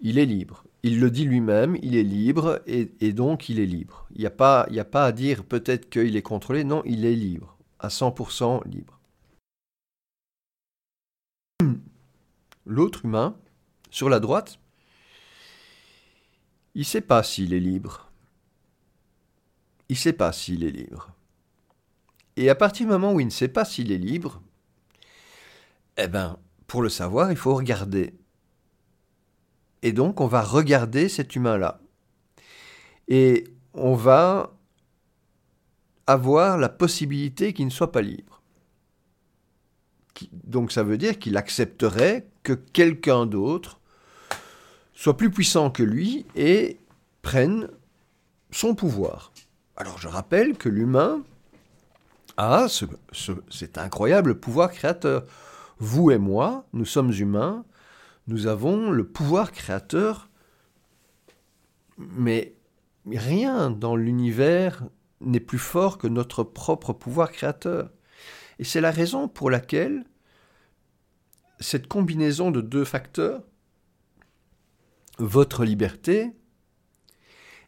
Il 0.00 0.18
est 0.18 0.26
libre. 0.26 0.64
Il 0.82 1.00
le 1.00 1.10
dit 1.10 1.24
lui-même, 1.24 1.78
il 1.82 1.96
est 1.96 2.02
libre 2.02 2.60
et, 2.66 3.12
donc 3.14 3.48
il 3.48 3.58
est 3.58 3.66
libre. 3.66 4.06
Il 4.14 4.20
n'y 4.20 4.26
a, 4.26 4.30
pas, 4.30 4.66
a 4.70 4.84
pas 4.84 5.06
à 5.06 5.12
dire 5.12 5.44
peut-être 5.44 5.88
qu'il 5.88 6.14
est 6.14 6.22
contrôlé, 6.22 6.62
non, 6.62 6.82
il 6.84 7.06
est 7.06 7.14
libre, 7.14 7.56
à 7.78 7.88
100% 7.88 8.68
libre. 8.68 8.93
L'autre 12.66 13.04
humain, 13.04 13.36
sur 13.90 14.08
la 14.08 14.20
droite, 14.20 14.58
il 16.74 16.80
ne 16.80 16.84
sait 16.84 17.00
pas 17.00 17.22
s'il 17.22 17.54
est 17.54 17.60
libre. 17.60 18.10
Il 19.88 19.94
ne 19.94 19.98
sait 19.98 20.12
pas 20.12 20.32
s'il 20.32 20.64
est 20.64 20.70
libre. 20.70 21.10
Et 22.36 22.50
à 22.50 22.54
partir 22.54 22.86
du 22.86 22.92
moment 22.92 23.12
où 23.12 23.20
il 23.20 23.26
ne 23.26 23.30
sait 23.30 23.48
pas 23.48 23.64
s'il 23.64 23.92
est 23.92 23.98
libre, 23.98 24.42
eh 25.96 26.08
bien, 26.08 26.38
pour 26.66 26.82
le 26.82 26.88
savoir, 26.88 27.30
il 27.30 27.36
faut 27.36 27.54
regarder. 27.54 28.14
Et 29.82 29.92
donc, 29.92 30.20
on 30.20 30.26
va 30.26 30.42
regarder 30.42 31.08
cet 31.08 31.36
humain-là. 31.36 31.80
Et 33.06 33.44
on 33.74 33.94
va 33.94 34.56
avoir 36.06 36.58
la 36.58 36.68
possibilité 36.68 37.52
qu'il 37.52 37.66
ne 37.66 37.70
soit 37.70 37.92
pas 37.92 38.02
libre. 38.02 38.33
Donc 40.54 40.70
ça 40.70 40.84
veut 40.84 40.98
dire 40.98 41.18
qu'il 41.18 41.36
accepterait 41.36 42.28
que 42.44 42.52
quelqu'un 42.52 43.26
d'autre 43.26 43.80
soit 44.92 45.16
plus 45.16 45.28
puissant 45.28 45.68
que 45.68 45.82
lui 45.82 46.26
et 46.36 46.78
prenne 47.22 47.68
son 48.52 48.76
pouvoir. 48.76 49.32
Alors 49.76 49.98
je 49.98 50.06
rappelle 50.06 50.56
que 50.56 50.68
l'humain 50.68 51.24
a 52.36 52.68
ce, 52.68 52.84
cet 53.50 53.78
incroyable 53.78 54.38
pouvoir 54.38 54.70
créateur. 54.70 55.24
Vous 55.80 56.12
et 56.12 56.18
moi, 56.18 56.64
nous 56.72 56.84
sommes 56.84 57.10
humains, 57.10 57.64
nous 58.28 58.46
avons 58.46 58.92
le 58.92 59.04
pouvoir 59.04 59.50
créateur, 59.50 60.28
mais 61.98 62.54
rien 63.10 63.72
dans 63.72 63.96
l'univers 63.96 64.84
n'est 65.20 65.40
plus 65.40 65.58
fort 65.58 65.98
que 65.98 66.06
notre 66.06 66.44
propre 66.44 66.92
pouvoir 66.92 67.32
créateur. 67.32 67.90
Et 68.60 68.64
c'est 68.64 68.80
la 68.80 68.92
raison 68.92 69.26
pour 69.26 69.50
laquelle 69.50 70.04
cette 71.60 71.86
combinaison 71.86 72.50
de 72.50 72.60
deux 72.60 72.84
facteurs, 72.84 73.42
votre 75.18 75.64
liberté 75.64 76.32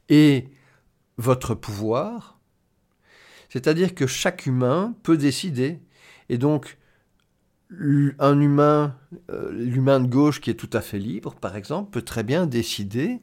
et 0.09 0.49
votre 1.17 1.55
pouvoir, 1.55 2.39
c'est-à-dire 3.49 3.95
que 3.95 4.07
chaque 4.07 4.47
humain 4.47 4.95
peut 5.03 5.17
décider, 5.17 5.81
et 6.29 6.39
donc 6.39 6.79
un 7.71 8.41
humain, 8.41 8.97
euh, 9.31 9.51
l'humain 9.53 10.01
de 10.01 10.07
gauche 10.07 10.41
qui 10.41 10.51
est 10.51 10.55
tout 10.55 10.71
à 10.73 10.81
fait 10.81 10.99
libre, 10.99 11.35
par 11.35 11.57
exemple, 11.57 11.91
peut 11.91 12.03
très 12.03 12.23
bien 12.23 12.47
décider 12.47 13.21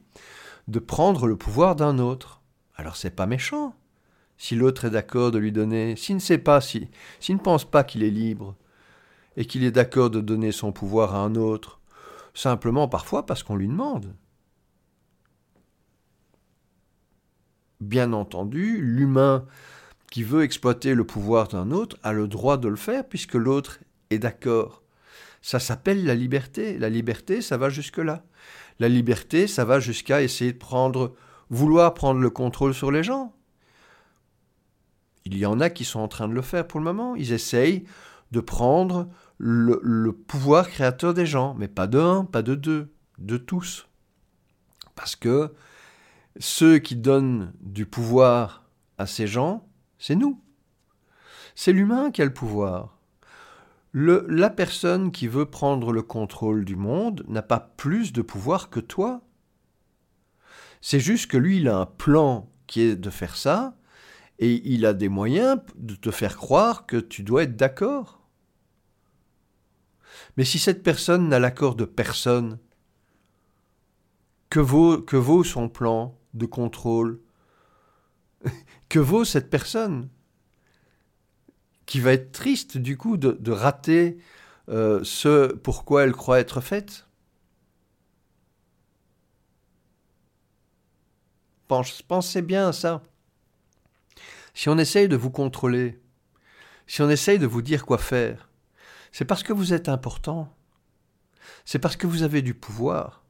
de 0.68 0.78
prendre 0.78 1.26
le 1.26 1.36
pouvoir 1.36 1.76
d'un 1.76 1.98
autre. 1.98 2.42
Alors 2.76 2.96
c'est 2.96 3.10
pas 3.10 3.26
méchant. 3.26 3.74
Si 4.36 4.56
l'autre 4.56 4.86
est 4.86 4.90
d'accord 4.90 5.30
de 5.30 5.38
lui 5.38 5.52
donner, 5.52 5.96
s'il 5.96 6.16
ne 6.16 6.20
sait 6.20 6.38
pas, 6.38 6.60
s'il 6.60 6.88
ne 7.28 7.38
pense 7.38 7.64
pas 7.64 7.84
qu'il 7.84 8.02
est 8.02 8.10
libre, 8.10 8.56
et 9.36 9.46
qu'il 9.46 9.64
est 9.64 9.70
d'accord 9.70 10.10
de 10.10 10.20
donner 10.20 10.52
son 10.52 10.72
pouvoir 10.72 11.14
à 11.14 11.18
un 11.18 11.34
autre, 11.34 11.80
simplement 12.34 12.88
parfois 12.88 13.26
parce 13.26 13.42
qu'on 13.42 13.56
lui 13.56 13.68
demande. 13.68 14.14
Bien 17.80 18.12
entendu, 18.12 18.80
l'humain 18.80 19.46
qui 20.10 20.22
veut 20.22 20.44
exploiter 20.44 20.94
le 20.94 21.04
pouvoir 21.04 21.48
d'un 21.48 21.70
autre 21.70 21.96
a 22.02 22.12
le 22.12 22.28
droit 22.28 22.56
de 22.56 22.68
le 22.68 22.76
faire 22.76 23.06
puisque 23.06 23.34
l'autre 23.34 23.80
est 24.10 24.18
d'accord. 24.18 24.82
Ça 25.42 25.58
s'appelle 25.58 26.04
la 26.04 26.14
liberté. 26.14 26.78
La 26.78 26.88
liberté, 26.88 27.42
ça 27.42 27.56
va 27.56 27.68
jusque-là. 27.68 28.24
La 28.78 28.88
liberté, 28.88 29.46
ça 29.46 29.64
va 29.64 29.80
jusqu'à 29.80 30.22
essayer 30.22 30.52
de 30.52 30.58
prendre, 30.58 31.14
vouloir 31.50 31.92
prendre 31.94 32.20
le 32.20 32.30
contrôle 32.30 32.74
sur 32.74 32.90
les 32.90 33.02
gens. 33.02 33.34
Il 35.26 35.36
y 35.36 35.46
en 35.46 35.60
a 35.60 35.68
qui 35.68 35.84
sont 35.84 36.00
en 36.00 36.08
train 36.08 36.28
de 36.28 36.34
le 36.34 36.42
faire 36.42 36.66
pour 36.66 36.80
le 36.80 36.84
moment. 36.84 37.14
Ils 37.14 37.32
essayent 37.32 37.84
de 38.34 38.40
prendre 38.40 39.08
le, 39.38 40.10
pouvoir 40.10 40.68
créateur 40.68 41.14
des 41.14 41.24
gens, 41.24 41.54
mais 41.54 41.68
pas 41.68 41.86
de 41.86 42.00
un, 42.00 42.24
pas 42.24 42.42
de 42.42 42.56
deux, 42.56 42.92
de 43.18 43.36
tous. 43.36 43.86
Parce 44.96 45.14
que 45.14 45.54
ceux 46.40 46.78
qui 46.78 46.96
donnent 46.96 47.52
du 47.60 47.86
pouvoir 47.86 48.64
à 48.98 49.06
ces 49.06 49.28
gens, 49.28 49.68
c'est 49.98 50.16
nous. 50.16 50.42
C'est 51.54 51.72
l'humain 51.72 52.10
qui 52.10 52.22
a 52.22 52.24
le 52.24 52.32
pouvoir. 52.32 52.98
La 53.92 54.50
personne 54.50 55.12
qui 55.12 55.28
veut 55.28 55.46
prendre 55.46 55.92
le 55.92 56.02
contrôle 56.02 56.64
du 56.64 56.74
monde 56.74 57.24
n'a 57.28 57.42
pas 57.42 57.60
plus 57.60 58.12
de 58.12 58.22
pouvoir 58.22 58.68
que 58.68 58.80
toi. 58.80 59.22
C'est 60.80 60.98
juste 60.98 61.30
que 61.30 61.36
lui, 61.36 61.58
il 61.58 61.68
a 61.68 61.78
un 61.78 61.86
plan 61.86 62.50
qui 62.66 62.80
est 62.80 62.96
de 62.96 63.10
faire 63.10 63.36
ça, 63.36 63.76
et 64.40 64.60
il 64.68 64.84
a 64.86 64.92
des 64.92 65.08
moyens 65.08 65.60
de 65.76 65.94
te 65.94 66.10
faire 66.10 66.36
croire 66.36 66.86
que 66.86 66.96
tu 66.96 67.22
dois 67.22 67.44
être 67.44 67.54
d'accord. 67.54 68.23
Mais 70.36 70.44
si 70.44 70.58
cette 70.58 70.82
personne 70.82 71.28
n'a 71.28 71.38
l'accord 71.38 71.74
de 71.74 71.84
personne, 71.84 72.58
que 74.50 74.60
vaut, 74.60 75.44
son 75.44 75.68
plan 75.68 76.16
de 76.34 76.46
contrôle 76.46 77.20
Que 78.88 78.98
vaut 79.00 79.24
cette 79.24 79.50
personne 79.50 80.08
qui 81.86 81.98
va 82.00 82.12
être 82.12 82.32
triste 82.32 82.78
du 82.78 82.96
coup 82.96 83.16
de, 83.16 83.50
rater 83.50 84.18
euh, 84.68 85.02
ce 85.02 85.52
pourquoi 85.52 86.04
elle 86.04 86.12
croit 86.12 86.38
être 86.38 86.60
faite? 86.60 87.06
Pensez 91.66 92.42
bien 92.42 92.68
à 92.68 92.72
ça. 92.72 93.02
Si 94.54 94.68
on 94.68 94.78
essaye 94.78 95.08
de 95.08 95.16
vous 95.16 95.30
contrôler, 95.30 96.00
si 96.86 97.02
on 97.02 97.10
essaye 97.10 97.38
de 97.38 97.46
vous 97.46 97.62
dire 97.62 97.84
quoi 97.84 97.98
faire, 97.98 98.48
c'est 99.14 99.24
parce 99.24 99.44
que 99.44 99.52
vous 99.52 99.72
êtes 99.72 99.88
important. 99.88 100.52
C'est 101.64 101.78
parce 101.78 101.94
que 101.94 102.08
vous 102.08 102.24
avez 102.24 102.42
du 102.42 102.52
pouvoir. 102.52 103.22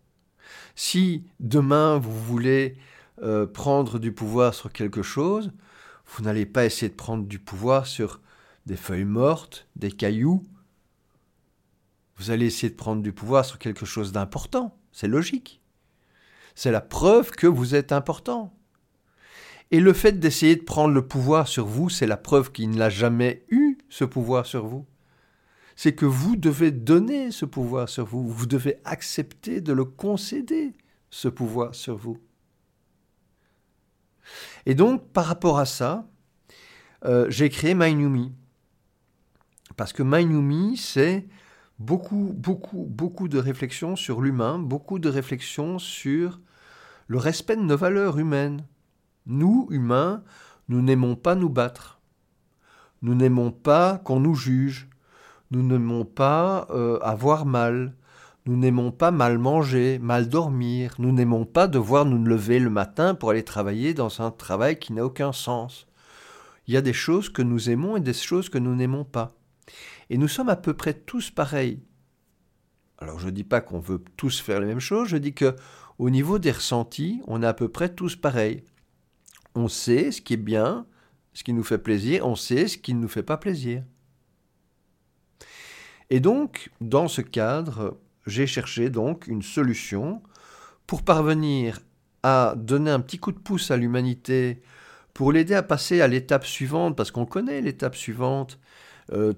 Si 0.75 1.27
demain 1.41 1.99
vous 1.99 2.19
voulez 2.19 2.79
euh, 3.23 3.47
prendre 3.47 3.99
du 3.99 4.11
pouvoir 4.11 4.55
sur 4.55 4.73
quelque 4.73 5.03
chose, 5.03 5.53
vous 6.07 6.25
n'allez 6.25 6.47
pas 6.47 6.65
essayer 6.65 6.89
de 6.89 6.95
prendre 6.95 7.27
du 7.27 7.39
pouvoir 7.39 7.87
sur 7.87 8.23
des 8.65 8.79
feuilles 8.79 9.05
mortes, 9.05 9.69
des 9.77 9.93
cailloux. 9.93 10.49
Vous 12.17 12.31
allez 12.31 12.47
essayer 12.47 12.71
de 12.71 12.77
prendre 12.77 13.03
du 13.03 13.13
pouvoir 13.13 13.45
sur 13.45 13.59
quelque 13.59 13.85
chose 13.85 14.11
d'important. 14.11 14.79
C'est 14.91 15.07
logique. 15.07 15.61
C'est 16.55 16.73
la 16.73 16.81
preuve 16.81 17.31
que 17.31 17.47
vous 17.47 17.75
êtes 17.75 17.93
important. 17.93 18.57
Et 19.71 19.81
le 19.81 19.93
fait 19.93 20.19
d'essayer 20.19 20.57
de 20.57 20.63
prendre 20.63 20.95
le 20.95 21.07
pouvoir 21.07 21.47
sur 21.47 21.67
vous, 21.67 21.91
c'est 21.91 22.07
la 22.07 22.17
preuve 22.17 22.53
qu'il 22.53 22.71
n'a 22.71 22.89
jamais 22.89 23.45
eu 23.51 23.77
ce 23.91 24.07
pouvoir 24.07 24.47
sur 24.47 24.67
vous. 24.67 24.87
C'est 25.77 25.95
que 25.95 26.07
vous 26.07 26.37
devez 26.37 26.71
donner 26.71 27.31
ce 27.31 27.45
pouvoir 27.45 27.89
sur 27.89 28.05
vous, 28.05 28.29
vous 28.29 28.47
devez 28.47 28.81
accepter 28.85 29.61
de 29.61 29.73
le 29.73 29.85
concéder, 29.85 30.73
ce 31.11 31.29
pouvoir 31.29 31.75
sur 31.75 31.97
vous. 31.97 32.19
Et 34.67 34.75
donc, 34.75 35.09
par 35.13 35.27
rapport 35.27 35.59
à 35.59 35.67
ça, 35.67 36.09
euh, 37.05 37.27
j'ai 37.29 37.51
créé 37.51 37.75
MyNewMe. 37.75 38.33
Parce 39.77 39.93
que 39.93 40.03
MyNewMe, 40.03 40.77
c'est 40.77 41.27
beaucoup, 41.79 42.33
beaucoup, 42.37 42.87
beaucoup 42.89 43.29
de 43.29 43.39
réflexions 43.39 43.97
sur 43.97 44.21
l'humain, 44.21 44.59
beaucoup 44.59 44.99
de 44.99 45.09
réflexions 45.09 45.79
sur 45.79 46.41
le 47.07 47.19
respect 47.19 47.57
de 47.57 47.63
nos 47.63 47.77
valeurs 47.77 48.19
humaines. 48.19 48.65
Nous, 49.27 49.67
humains, 49.71 50.23
nous 50.69 50.81
n'aimons 50.81 51.17
pas 51.17 51.35
nous 51.35 51.51
battre. 51.51 52.01
Nous 53.03 53.15
n'aimons 53.15 53.51
pas 53.51 53.99
qu'on 53.99 54.21
nous 54.21 54.35
juge. 54.35 54.89
Nous 55.55 55.63
n'aimons 55.63 56.05
pas 56.05 56.67
euh, 56.71 56.99
avoir 57.01 57.47
mal. 57.47 57.95
Nous 58.47 58.57
n'aimons 58.57 58.91
pas 58.91 59.11
mal 59.11 59.39
manger, 59.39 59.99
mal 59.99 60.29
dormir. 60.29 60.95
Nous 60.99 61.13
n'aimons 61.13 61.47
pas 61.47 61.67
devoir 61.67 62.05
nous 62.05 62.23
lever 62.23 62.59
le 62.59 62.71
matin 62.71 63.15
pour 63.15 63.31
aller 63.31 63.43
travailler 63.43 63.95
dans 63.95 64.21
un 64.21 64.31
travail 64.31 64.79
qui 64.79 64.93
n'a 64.93 65.05
aucun 65.05 65.33
sens. 65.33 65.87
Il 66.67 66.75
y 66.75 66.77
a 66.77 66.83
des 66.83 66.93
choses 66.93 67.29
que 67.29 67.43
nous 67.43 67.71
aimons 67.71 67.97
et 67.97 68.01
des 68.01 68.13
choses 68.13 68.49
que 68.49 68.59
nous 68.59 68.75
n'aimons 68.75 69.05
pas. 69.05 69.33
Et 70.11 70.19
nous 70.19 70.29
sommes 70.29 70.51
à 70.51 70.57
peu 70.57 70.75
près 70.75 70.95
tous 70.95 71.31
pareils. 71.31 71.81
Alors 72.99 73.19
je 73.19 73.27
ne 73.27 73.31
dis 73.31 73.45
pas 73.45 73.61
qu'on 73.61 73.81
veut 73.81 74.03
tous 74.17 74.41
faire 74.41 74.61
les 74.61 74.67
mêmes 74.67 74.81
choses, 74.81 75.09
je 75.09 75.17
dis 75.17 75.35
que 75.35 75.57
au 75.99 76.11
niveau 76.11 76.39
des 76.39 76.51
ressentis, 76.51 77.23
on 77.27 77.43
est 77.43 77.47
à 77.47 77.55
peu 77.55 77.69
près 77.69 77.89
tous 77.89 78.17
pareils 78.17 78.65
on 79.55 79.69
sait 79.69 80.11
ce 80.11 80.21
qui 80.21 80.35
est 80.35 80.39
bien, 80.39 80.87
ce 81.33 81.45
qui 81.45 81.53
nous 81.53 81.63
fait 81.63 81.79
plaisir, 81.79 82.27
on 82.27 82.37
sait 82.37 82.69
ce 82.69 82.79
qui 82.79 82.95
ne 82.95 83.01
nous 83.01 83.09
fait 83.09 83.23
pas 83.23 83.37
plaisir. 83.37 83.83
Et 86.11 86.21
donc, 86.21 86.71
dans 86.81 87.09
ce 87.09 87.21
cadre, 87.21 87.99
j'ai 88.27 88.47
cherché 88.47 88.91
donc 88.91 89.27
une 89.27 89.43
solution 89.43 90.23
pour 90.87 91.03
parvenir 91.03 91.81
à 92.23 92.55
donner 92.57 92.91
un 92.91 93.01
petit 93.01 93.19
coup 93.19 93.33
de 93.33 93.39
pouce 93.39 93.71
à 93.71 93.77
l'humanité, 93.77 94.63
pour 95.13 95.33
l'aider 95.33 95.55
à 95.55 95.63
passer 95.63 96.01
à 96.01 96.09
l'étape 96.09 96.45
suivante, 96.45 96.97
parce 96.97 97.11
qu'on 97.11 97.27
connaît 97.27 97.61
l'étape 97.61 97.95
suivante, 97.95 98.59
euh, 99.13 99.33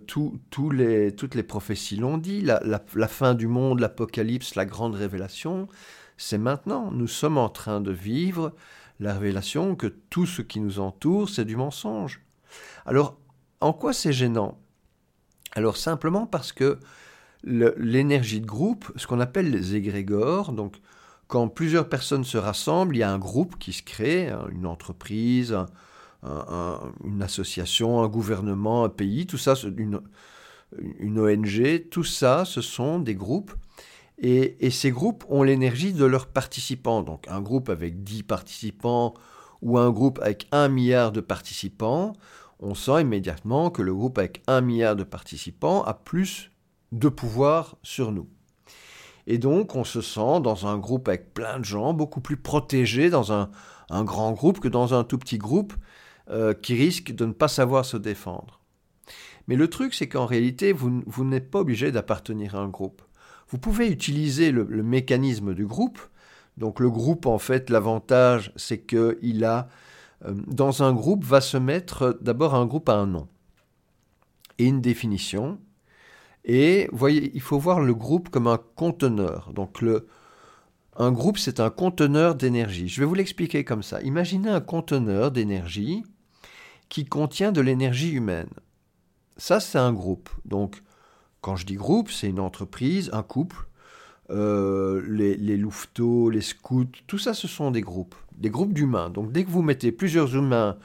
les, 0.73 1.13
toutes 1.13 1.35
les 1.35 1.43
prophéties 1.43 1.97
l'ont 1.97 2.19
dit, 2.19 2.43
la 2.43 3.09
fin 3.09 3.35
du 3.35 3.49
monde, 3.49 3.81
l'apocalypse, 3.81 4.55
la 4.55 4.65
grande 4.65 4.95
révélation, 4.95 5.69
c'est 6.17 6.39
maintenant. 6.39 6.91
Nous 6.93 7.09
sommes 7.09 7.39
en 7.39 7.49
train 7.49 7.81
de 7.81 7.91
vivre 7.91 8.55
la 9.01 9.15
révélation 9.15 9.77
que 9.77 9.89
tout 9.89 10.27
ce 10.27 10.43
qui 10.43 10.61
nous 10.61 10.79
entoure, 10.79 11.29
c'est 11.29 11.45
du 11.45 11.57
mensonge. 11.57 12.23
Alors, 12.87 13.19
en 13.61 13.73
quoi 13.73 13.93
c'est 13.93 14.13
gênant? 14.13 14.59
Alors 15.57 15.77
simplement 15.77 16.27
parce 16.27 16.53
que 16.53 16.79
l'énergie 17.43 18.41
de 18.41 18.47
groupe, 18.47 18.93
ce 18.95 19.09
qu'on 19.09 19.19
appelle 19.19 19.51
les 19.51 19.75
égrégores, 19.75 20.53
donc 20.53 20.77
quand 21.27 21.49
plusieurs 21.49 21.89
personnes 21.89 22.25
se 22.25 22.39
rassemblent, 22.39 22.95
il 22.95 23.01
y 23.01 23.03
a 23.03 23.11
un 23.11 23.19
groupe 23.19 23.59
qui 23.59 23.73
se 23.73 23.83
crée, 23.83 24.29
hein, 24.29 24.47
une 24.53 24.67
entreprise, 24.67 25.57
une 27.05 27.23
association, 27.23 28.03
un 28.03 28.09
gouvernement, 28.09 28.85
un 28.85 28.89
pays, 28.89 29.27
tout 29.27 29.39
ça, 29.39 29.55
une, 29.77 30.01
une 30.99 31.19
ONG, 31.19 31.89
tout 31.91 32.05
ça, 32.05 32.45
ce 32.45 32.61
sont 32.61 33.01
des 33.01 33.15
groupes 33.15 33.53
et, 34.19 34.71
ces 34.71 34.91
groupes 34.91 35.25
ont 35.29 35.43
l'énergie 35.43 35.93
de 35.93 36.05
leurs 36.05 36.27
participants. 36.27 37.03
Donc 37.03 37.27
un 37.29 37.41
groupe 37.41 37.69
avec 37.69 38.03
10 38.03 38.23
participants 38.23 39.15
ou 39.63 39.79
un 39.79 39.91
groupe 39.91 40.19
avec 40.23 40.47
1 40.53 40.69
milliard 40.69 41.13
de 41.13 41.21
participants, 41.21 42.15
on 42.61 42.75
sent 42.75 43.03
immédiatement 43.03 43.71
que 43.71 43.83
le 43.83 43.95
groupe 43.95 44.19
avec 44.19 44.43
1 44.47 44.61
milliard 44.61 44.97
de 44.97 45.05
participants 45.05 45.83
a 45.85 45.95
plus 45.95 46.51
de 46.93 47.09
pouvoir 47.09 47.77
sur 47.83 48.13
nous. 48.13 48.29
Et 49.27 49.39
donc 49.39 49.75
on 49.75 49.85
se 49.85 50.01
sent 50.01 50.41
dans 50.43 50.67
un 50.67 50.79
groupe 50.79 51.09
avec 51.09 51.35
plein 51.35 51.59
de 51.59 51.65
gens, 51.65 51.93
beaucoup 51.93 52.21
plus 52.21 52.37
protégé 52.37 53.11
dans 53.11 53.33
un, 53.33 53.51
grand 53.91 54.33
groupe 54.33 54.61
que 54.61 54.69
dans 54.69 54.95
un 54.95 55.05
tout 55.05 55.19
petit 55.19 55.39
groupe 55.39 55.75
euh, 56.31 56.55
qui 56.55 56.75
risque 56.75 57.13
de 57.13 57.27
ne 57.27 57.33
pas 57.33 57.49
savoir 57.49 57.85
se 57.85 57.97
défendre. 57.97 58.61
Mais 59.49 59.57
le 59.57 59.69
truc, 59.69 59.95
c'est 59.95 60.09
qu'en 60.09 60.27
réalité, 60.27 60.73
vous 60.73 61.25
n'êtes 61.25 61.51
pas 61.51 61.61
obligé 61.61 61.93
d'appartenir 61.93 62.57
à 62.57 62.59
un 62.59 62.69
groupe. 62.69 63.03
Vous 63.49 63.59
pouvez 63.59 63.89
utiliser 63.89 64.51
le, 64.51 64.65
mécanisme 64.83 65.55
du 65.55 65.67
groupe. 65.67 66.01
Donc 66.57 66.81
le 66.81 66.91
groupe, 66.91 67.27
en 67.27 67.39
fait, 67.39 67.71
l'avantage, 67.71 68.53
c'est 68.57 68.81
qu'il 68.81 69.45
a, 69.45 69.69
dans 70.25 70.83
un 70.83 70.93
groupe, 70.93 71.25
va 71.25 71.41
se 71.41 71.57
mettre 71.57 72.19
d'abord 72.21 72.55
un 72.55 72.67
groupe 72.67 72.89
à 72.89 72.95
un 72.95 73.07
nom 73.07 73.29
et 74.59 74.65
une 74.65 74.81
définition. 74.81 75.59
Et 76.45 76.89
voyez, 76.93 77.31
il 77.35 77.41
faut 77.41 77.59
voir 77.59 77.81
le 77.81 77.95
groupe 77.95 78.29
comme 78.31 78.47
un 78.47 78.59
conteneur. 78.77 79.53
Donc 79.53 79.81
le, 79.83 80.07
un 80.99 81.13
groupe, 81.13 81.39
c'est 81.39 81.61
un 81.61 81.71
conteneur 81.71 82.35
d'énergie. 82.35 82.89
Je 82.89 83.01
vais 83.01 83.07
vous 83.07 83.15
l'expliquer 83.15 83.65
comme 83.65 83.83
ça. 83.83 84.01
Imaginez 84.03 84.49
un 84.49 84.61
conteneur 84.61 85.31
d'énergie 85.31 86.05
qui 86.89 87.05
contient 87.05 87.53
de 87.53 87.61
l'énergie 87.61 88.13
humaine. 88.13 88.51
Ça, 89.37 89.61
c'est 89.61 89.79
un 89.79 89.93
groupe. 89.93 90.31
Donc, 90.45 90.83
quand 91.43 91.57
je 91.57 91.67
dis 91.67 91.75
groupe, 91.75 92.11
c'est 92.11 92.29
une 92.29 92.41
entreprise, 92.41 93.11
un 93.13 93.23
couple. 93.23 93.66
Euh, 94.31 95.03
les, 95.09 95.37
les 95.37 95.57
louveteaux, 95.57 96.31
les 96.31 96.41
scouts, 96.41 96.87
tout 97.07 97.19
ça, 97.19 97.33
ce 97.33 97.47
sont 97.47 97.71
des 97.71 97.81
groupes, 97.81 98.17
des 98.37 98.51
groupes 98.51 98.73
d'humains. 98.73 99.11
Donc 99.11 99.31
dès 99.31 99.45
que 99.45 99.51
vous 99.51 99.63
mettez 99.63 99.93
plusieurs 99.93 100.35
humains 100.35 100.77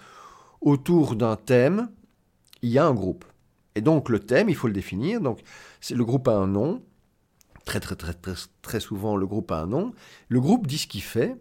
autour 0.62 1.15
d'un 1.15 1.36
thème, 1.36 1.89
il 2.62 2.69
y 2.69 2.77
a 2.77 2.86
un 2.86 2.93
groupe. 2.93 3.25
Et 3.75 3.82
donc 3.82 4.10
le 4.10 4.19
thème, 4.19 4.49
il 4.49 4.56
faut 4.56 4.67
le 4.67 4.73
définir. 4.73 5.21
Donc 5.21 5.39
c'est 5.80 5.95
le 5.95 6.06
groupe 6.06 6.27
a 6.27 6.34
un 6.34 6.47
nom. 6.47 6.84
Très 7.65 7.80
très 7.80 7.95
très 7.95 8.13
très 8.13 8.34
très 8.62 8.80
souvent, 8.80 9.15
le 9.15 9.25
groupe 9.25 9.51
a 9.51 9.62
un 9.62 9.67
nom. 9.67 9.93
Le 10.30 10.39
groupe 10.39 10.67
dit 10.67 10.77
ce 10.77 10.88
qu'il 10.88 11.04
fait. 11.04 11.36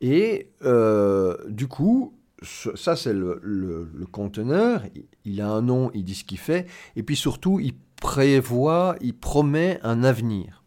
Et 0.00 0.50
euh, 0.62 1.36
du 1.48 1.66
coup, 1.66 2.14
ça, 2.42 2.96
c'est 2.96 3.12
le, 3.12 4.06
conteneur. 4.10 4.82
Il 5.24 5.40
a 5.40 5.50
un 5.50 5.62
nom, 5.62 5.90
il 5.94 6.04
dit 6.04 6.14
ce 6.14 6.24
qu'il 6.24 6.38
fait. 6.38 6.66
Et 6.96 7.02
puis 7.02 7.16
surtout, 7.16 7.60
il 7.60 7.74
prévoit, 8.00 8.96
il 9.00 9.14
promet 9.14 9.78
un 9.82 10.02
avenir. 10.04 10.59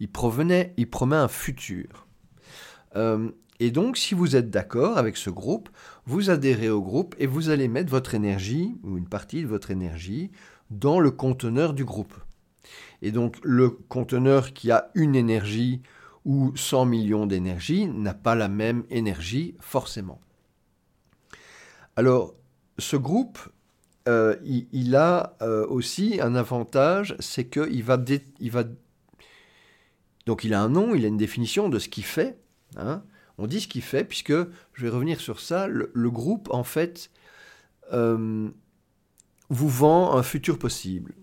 Il, 0.00 0.10
provenait, 0.10 0.74
il 0.76 0.88
promet 0.88 1.16
un 1.16 1.28
futur. 1.28 2.06
Euh, 2.96 3.30
et 3.60 3.70
donc, 3.70 3.96
si 3.96 4.14
vous 4.14 4.36
êtes 4.36 4.50
d'accord 4.50 4.98
avec 4.98 5.16
ce 5.16 5.30
groupe, 5.30 5.68
vous 6.06 6.30
adhérez 6.30 6.70
au 6.70 6.80
groupe 6.80 7.14
et 7.18 7.26
vous 7.26 7.50
allez 7.50 7.68
mettre 7.68 7.90
votre 7.90 8.14
énergie, 8.14 8.76
ou 8.84 8.96
une 8.96 9.08
partie 9.08 9.42
de 9.42 9.48
votre 9.48 9.70
énergie, 9.70 10.30
dans 10.70 11.00
le 11.00 11.10
conteneur 11.10 11.74
du 11.74 11.84
groupe. 11.84 12.14
Et 13.02 13.10
donc, 13.10 13.36
le 13.42 13.70
conteneur 13.70 14.52
qui 14.52 14.70
a 14.70 14.90
une 14.94 15.16
énergie 15.16 15.82
ou 16.24 16.52
100 16.56 16.84
millions 16.84 17.26
d'énergie 17.26 17.86
n'a 17.86 18.14
pas 18.14 18.34
la 18.34 18.48
même 18.48 18.84
énergie 18.90 19.56
forcément. 19.60 20.20
Alors, 21.96 22.34
ce 22.78 22.96
groupe, 22.96 23.38
euh, 24.08 24.36
il, 24.44 24.94
a 24.94 25.36
euh, 25.42 25.66
aussi 25.66 26.20
un 26.20 26.34
avantage, 26.34 27.16
c'est 27.18 27.46
qu'il 27.48 27.82
va, 27.82 27.96
va... 27.96 28.64
Donc 30.28 30.44
il 30.44 30.54
a 30.54 30.62
un 30.62 30.68
nom, 30.68 30.94
il 30.94 31.04
a 31.04 31.08
une 31.08 31.16
définition 31.16 31.68
de 31.68 31.80
ce 31.80 31.88
qu'il 31.88 32.04
fait. 32.04 32.38
Hein. 32.76 33.02
On 33.38 33.46
dit 33.46 33.60
ce 33.60 33.66
qu'il 33.66 33.82
fait, 33.82 34.04
puisque, 34.04 34.32
je 34.32 34.82
vais 34.82 34.88
revenir 34.88 35.20
sur 35.20 35.40
ça, 35.40 35.66
le, 35.66 36.10
groupe, 36.10 36.48
en 36.52 36.64
fait, 36.64 37.10
euh, 37.92 38.48
vous 39.48 39.68
vend 39.68 40.16
un 40.16 40.22
futur 40.22 40.58
possible. 40.58 41.14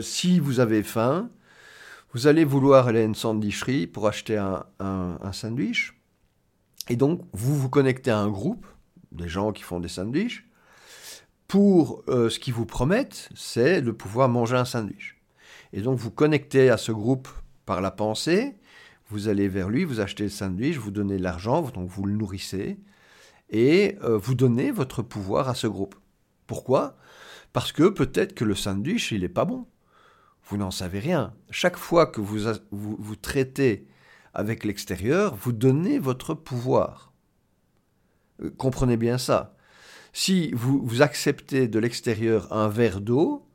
si 0.00 0.40
vous 0.40 0.60
avez 0.60 0.82
faim, 0.82 1.30
vous 2.12 2.26
allez 2.26 2.44
vouloir 2.44 2.86
aller 2.88 3.00
à 3.00 3.04
une 3.04 3.14
sandwicherie 3.14 3.86
pour 3.86 4.06
acheter 4.06 4.36
un, 4.36 4.64
un 4.78 5.32
sandwich. 5.32 6.00
Et 6.88 6.96
donc, 6.96 7.22
vous 7.32 7.54
vous 7.56 7.68
connectez 7.68 8.10
à 8.10 8.18
un 8.18 8.30
groupe 8.30 8.66
des 9.12 9.28
gens 9.28 9.52
qui 9.52 9.62
font 9.62 9.80
des 9.80 9.88
sandwichs, 9.88 10.46
pour 11.48 12.02
euh, 12.08 12.28
ce 12.28 12.38
qu'ils 12.38 12.54
vous 12.54 12.66
promettent, 12.66 13.28
c'est 13.34 13.82
de 13.82 13.90
pouvoir 13.90 14.28
manger 14.28 14.56
un 14.56 14.64
sandwich. 14.64 15.20
Et 15.72 15.80
donc 15.80 15.98
vous 15.98 16.10
connectez 16.10 16.70
à 16.70 16.76
ce 16.76 16.92
groupe 16.92 17.28
par 17.66 17.80
la 17.80 17.90
pensée, 17.90 18.56
vous 19.08 19.28
allez 19.28 19.48
vers 19.48 19.68
lui, 19.68 19.84
vous 19.84 20.00
achetez 20.00 20.24
le 20.24 20.30
sandwich, 20.30 20.76
vous 20.76 20.90
donnez 20.90 21.18
l'argent, 21.18 21.62
donc 21.62 21.88
vous 21.90 22.04
le 22.04 22.14
nourrissez, 22.14 22.78
et 23.50 23.96
euh, 24.02 24.16
vous 24.16 24.34
donnez 24.34 24.70
votre 24.70 25.02
pouvoir 25.02 25.48
à 25.48 25.54
ce 25.54 25.66
groupe. 25.66 25.94
Pourquoi? 26.46 26.96
Parce 27.52 27.72
que 27.72 27.88
peut-être 27.88 28.34
que 28.34 28.44
le 28.44 28.54
sandwich, 28.54 29.12
il 29.12 29.20
n'est 29.20 29.28
pas 29.28 29.44
bon. 29.44 29.66
Vous 30.48 30.56
n'en 30.56 30.70
savez 30.70 31.00
rien. 31.00 31.34
Chaque 31.50 31.76
fois 31.76 32.06
que 32.06 32.20
vous, 32.20 32.38
vous, 32.70 33.16
traitez 33.16 33.86
avec 34.32 34.64
l'extérieur, 34.64 35.34
vous 35.34 35.52
donnez 35.52 35.98
votre 35.98 36.34
pouvoir. 36.34 37.12
Euh, 38.42 38.50
comprenez 38.56 38.96
bien 38.96 39.18
ça. 39.18 39.56
Si 40.12 40.50
vous 40.54 41.02
acceptez 41.02 41.68
de 41.68 41.78
l'extérieur 41.78 42.50
un 42.50 42.68
verre 42.68 43.02
d'eau, 43.02 43.46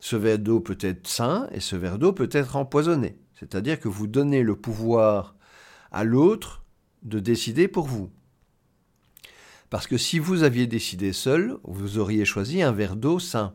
ce 0.00 0.16
verre 0.16 0.40
d'eau 0.40 0.58
peut 0.58 0.78
être 0.80 1.06
sain 1.06 1.48
et 1.52 1.60
ce 1.60 1.76
verre 1.76 1.98
d'eau 1.98 2.12
peut 2.12 2.28
être 2.32 2.56
empoisonné. 2.56 3.16
C'est-à-dire 3.40 3.80
que 3.80 3.88
vous 3.88 4.06
donnez 4.06 4.42
le 4.42 4.54
pouvoir 4.54 5.34
à 5.90 6.04
l'autre 6.04 6.62
de 7.02 7.18
décider 7.18 7.66
pour 7.66 7.86
vous. 7.86 8.10
Parce 9.70 9.86
que 9.86 9.96
si 9.96 10.18
vous 10.18 10.44
aviez 10.44 10.66
décidé 10.66 11.12
seul, 11.12 11.58
vous 11.64 11.98
auriez 11.98 12.24
choisi 12.24 12.62
un 12.62 12.72
verre 12.72 12.96
d'eau 12.96 13.18
sain. 13.18 13.54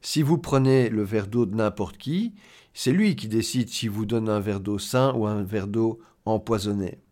Si 0.00 0.22
vous 0.22 0.38
prenez 0.38 0.88
le 0.88 1.02
verre 1.02 1.26
d'eau 1.26 1.46
de 1.46 1.54
n'importe 1.54 1.98
qui, 1.98 2.34
c'est 2.72 2.92
lui 2.92 3.16
qui 3.16 3.28
décide 3.28 3.68
si 3.68 3.88
vous 3.88 4.06
donne 4.06 4.28
un 4.28 4.40
verre 4.40 4.60
d'eau 4.60 4.78
sain 4.78 5.12
ou 5.14 5.26
un 5.26 5.42
verre 5.42 5.66
d'eau 5.66 6.00
empoisonné 6.24 7.04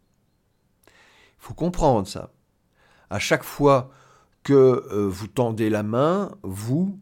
faut 1.43 1.55
comprendre 1.55 2.07
ça. 2.07 2.33
À 3.11 3.19
chaque 3.19 3.43
fois 3.43 3.91
que 4.45 4.53
euh, 4.93 5.09
vous 5.09 5.27
tendez 5.27 5.71
la 5.71 5.83
main, 5.83 6.37
vous, 6.45 7.01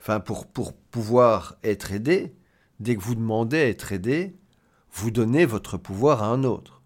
enfin 0.00 0.18
pour 0.18 0.48
pouvoir 0.90 1.56
être 1.62 1.92
aidé, 1.92 2.34
dès 2.80 2.96
que 2.96 3.02
vous 3.02 3.14
demandez 3.14 3.58
à 3.58 3.68
être 3.68 3.92
aidé, 3.92 4.36
vous 4.92 5.10
donnez 5.10 5.46
votre 5.46 5.76
pouvoir 5.76 6.22
à 6.22 6.28
un 6.28 6.44
autre. 6.44 6.82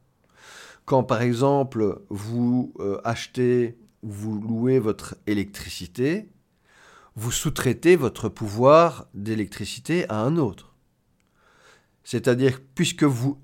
Quand 0.84 1.04
par 1.04 1.22
exemple 1.22 2.02
vous 2.08 2.74
euh, 2.80 3.00
achetez, 3.04 3.78
vous 4.02 4.40
louez 4.40 4.78
votre 4.78 5.16
électricité, 5.26 6.28
vous 7.16 7.30
sous-traitez 7.30 7.96
votre 7.96 8.28
pouvoir 8.28 9.06
d'électricité 9.14 10.08
à 10.08 10.16
un 10.16 10.36
autre. 10.36 10.74
C'est-à-dire, 12.02 12.60
puisque 12.74 13.04
vous 13.04 13.38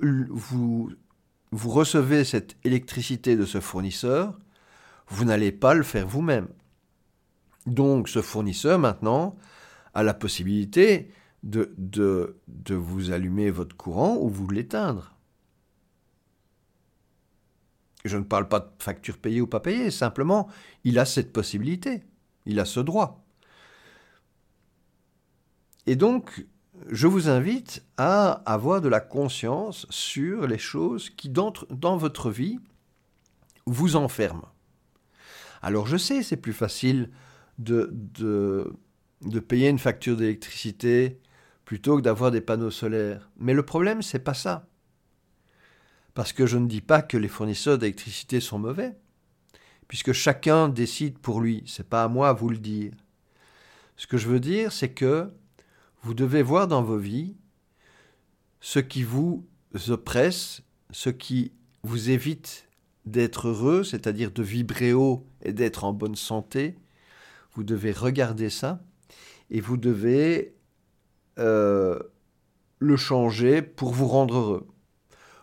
recevez 1.53 2.25
cette 2.25 2.57
électricité 2.65 3.37
de 3.37 3.45
ce 3.45 3.61
fournisseur, 3.61 4.39
vous 5.09 5.25
n'allez 5.25 5.53
pas 5.53 5.75
le 5.75 5.83
faire 5.83 6.09
vous-même. 6.09 6.49
Donc 7.67 8.09
ce 8.09 8.23
fournisseur 8.23 8.79
maintenant 8.79 9.37
a 9.95 10.03
la 10.03 10.15
possibilité 10.15 11.11
de, 11.47 11.73
de, 11.79 12.37
de 12.49 12.75
vous 12.75 13.13
allumer 13.13 13.51
votre 13.51 13.77
courant 13.77 14.17
ou 14.17 14.29
vous 14.29 14.49
l'éteindre. 14.49 15.15
Je 18.05 18.17
ne 18.17 18.25
parle 18.25 18.49
pas 18.49 18.61
de 18.61 18.69
facture 18.79 19.19
payée 19.19 19.41
ou 19.41 19.47
pas 19.47 19.61
payée, 19.61 19.91
simplement, 19.91 20.49
il 20.85 20.99
a 20.99 21.05
cette 21.05 21.33
possibilité, 21.33 22.03
il 22.45 22.61
a 22.61 22.65
ce 22.65 22.81
droit. 22.81 23.25
Et 25.87 25.95
donc, 25.95 26.47
je 26.89 27.07
vous 27.07 27.29
invite 27.29 27.85
à 27.97 28.43
avoir 28.45 28.81
de 28.81 28.89
la 28.89 29.01
conscience 29.01 29.87
sur 29.89 30.49
les 30.49 30.59
choses 30.59 31.11
qui, 31.11 31.29
dans, 31.29 31.53
votre 31.97 32.31
vie, 32.31 32.59
vous 33.67 33.95
enferment. 33.95 34.49
Alors 35.63 35.87
je 35.87 35.97
sais, 35.97 36.23
c'est 36.23 36.37
plus 36.37 36.53
facile 36.53 37.11
de, 37.59 37.91
de, 37.93 39.41
payer 39.41 39.69
une 39.69 39.79
facture 39.79 40.17
d'électricité 40.17 41.19
plutôt 41.67 41.97
que 41.97 42.03
d'avoir 42.03 42.31
des 42.31 42.41
panneaux 42.41 42.71
solaires. 42.71 43.29
Mais 43.37 43.53
le 43.53 43.67
problème, 43.67 44.01
c'est 44.01 44.21
pas 44.21 44.35
ça. 44.35 44.67
Parce 46.15 46.33
que 46.33 46.47
je 46.47 46.57
ne 46.57 46.67
dis 46.67 46.81
pas 46.81 47.03
que 47.03 47.19
les 47.19 47.29
fournisseurs 47.29 47.77
d'électricité 47.77 48.41
sont 48.41 48.59
mauvais, 48.59 48.97
puisque 49.89 50.13
chacun 50.13 50.71
décide 50.71 51.19
pour 51.19 51.41
lui. 51.41 51.65
C'est 51.67 51.89
pas 51.89 52.05
à 52.05 52.09
moi 52.09 52.31
à 52.31 52.33
vous 52.33 52.49
le 52.49 52.57
dire. 52.57 52.93
Ce 53.97 54.07
que 54.07 54.17
je 54.17 54.29
veux 54.29 54.41
dire, 54.41 54.73
c'est 54.73 54.93
que 54.93 55.31
vous 56.03 56.15
devez 56.15 56.43
voir 56.43 56.69
dans 56.69 56.83
vos 56.83 56.99
vies 56.99 57.37
ce 58.61 58.79
qui 58.79 59.03
vous 59.03 59.45
oppresse, 59.89 60.63
ce 60.93 61.11
qui 61.11 61.53
vous 61.83 62.11
évite 62.11 62.69
d'être 63.07 63.49
heureux, 63.49 63.83
c'est-à-dire 63.83 64.31
de 64.31 64.43
vibrer 64.43 64.93
haut 64.93 65.27
et 65.43 65.53
d'être 65.53 65.85
en 65.85 65.93
bonne 65.93 66.17
santé. 66.17 66.77
Vous 67.55 67.65
devez 67.65 67.91
regarder 67.93 68.51
ça 68.51 68.83
et 69.51 69.61
vous 69.61 69.77
devez 69.77 70.56
euh, 71.39 71.99
le 72.79 72.97
changer 72.97 73.63
pour 73.63 73.93
vous 73.93 74.07
rendre 74.07 74.37
heureux. 74.37 74.67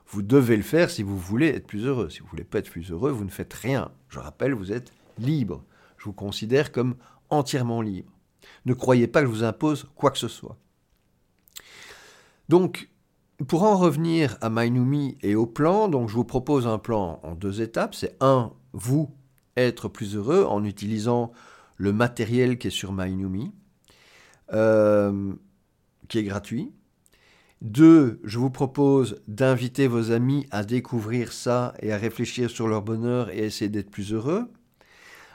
Vous 0.08 0.22
devez 0.22 0.58
le 0.58 0.64
faire 0.64 0.90
si 0.90 1.02
vous 1.02 1.18
voulez 1.18 1.48
être 1.48 1.68
plus 1.68 1.86
heureux. 1.86 2.10
Si 2.10 2.20
vous 2.20 2.28
voulez 2.28 2.44
pas 2.44 2.60
être 2.60 2.70
plus 2.70 2.92
heureux, 2.92 3.12
vous 3.12 3.26
ne 3.26 3.30
faites 3.30 3.54
rien. 3.54 3.92
Je 4.10 4.20
rappelle, 4.20 4.54
vous 4.54 4.72
êtes 4.72 4.92
libre. 5.18 5.64
Je 5.98 6.06
vous 6.06 6.14
considère 6.14 6.72
comme 6.72 6.96
entièrement 7.30 7.82
libre. 7.82 8.12
Ne 8.66 8.74
croyez 8.74 9.08
pas 9.08 9.22
que 9.22 9.28
je 9.28 9.32
vous 9.32 9.44
impose 9.44 9.90
quoi 9.96 10.12
que 10.12 10.18
ce 10.18 10.28
soit. 10.28 10.58
Donc, 12.50 12.90
pour 13.48 13.64
en 13.64 13.78
revenir 13.78 14.38
à 14.42 14.50
Mainumi 14.50 15.18
et 15.22 15.36
au 15.36 15.46
plan, 15.46 15.88
donc 15.88 16.10
je 16.10 16.16
vous 16.16 16.26
propose 16.26 16.68
un 16.68 16.78
plan 16.78 17.20
en 17.24 17.36
deux 17.36 17.62
étapes. 17.62 17.96
C'est 17.96 18.16
un, 18.22 18.54
vous 18.74 19.16
être 19.58 19.88
plus 19.88 20.16
heureux 20.16 20.46
en 20.46 20.64
utilisant 20.64 21.32
le 21.78 21.94
matériel 21.94 22.58
qui 22.58 22.68
est 22.68 22.72
sur 22.72 22.92
Mainumi, 22.92 23.52
euh, 24.54 25.34
qui 26.14 26.24
gratuit. 26.24 26.72
Deux, 27.62 28.20
je 28.24 28.38
vous 28.38 28.52
propose 28.52 29.22
d'inviter 29.28 29.88
vos 29.88 30.12
amis 30.12 30.46
à 30.52 30.64
découvrir 30.64 31.34
ça 31.34 31.74
et 31.82 31.92
à 31.92 31.98
réfléchir 31.98 32.52
sur 32.52 32.68
leur 32.68 32.84
bonheur 32.84 33.32
et 33.32 33.42
à 33.42 33.46
essayer 33.46 33.70
d'être 33.70 33.90
plus 33.90 34.14
heureux. 34.14 34.52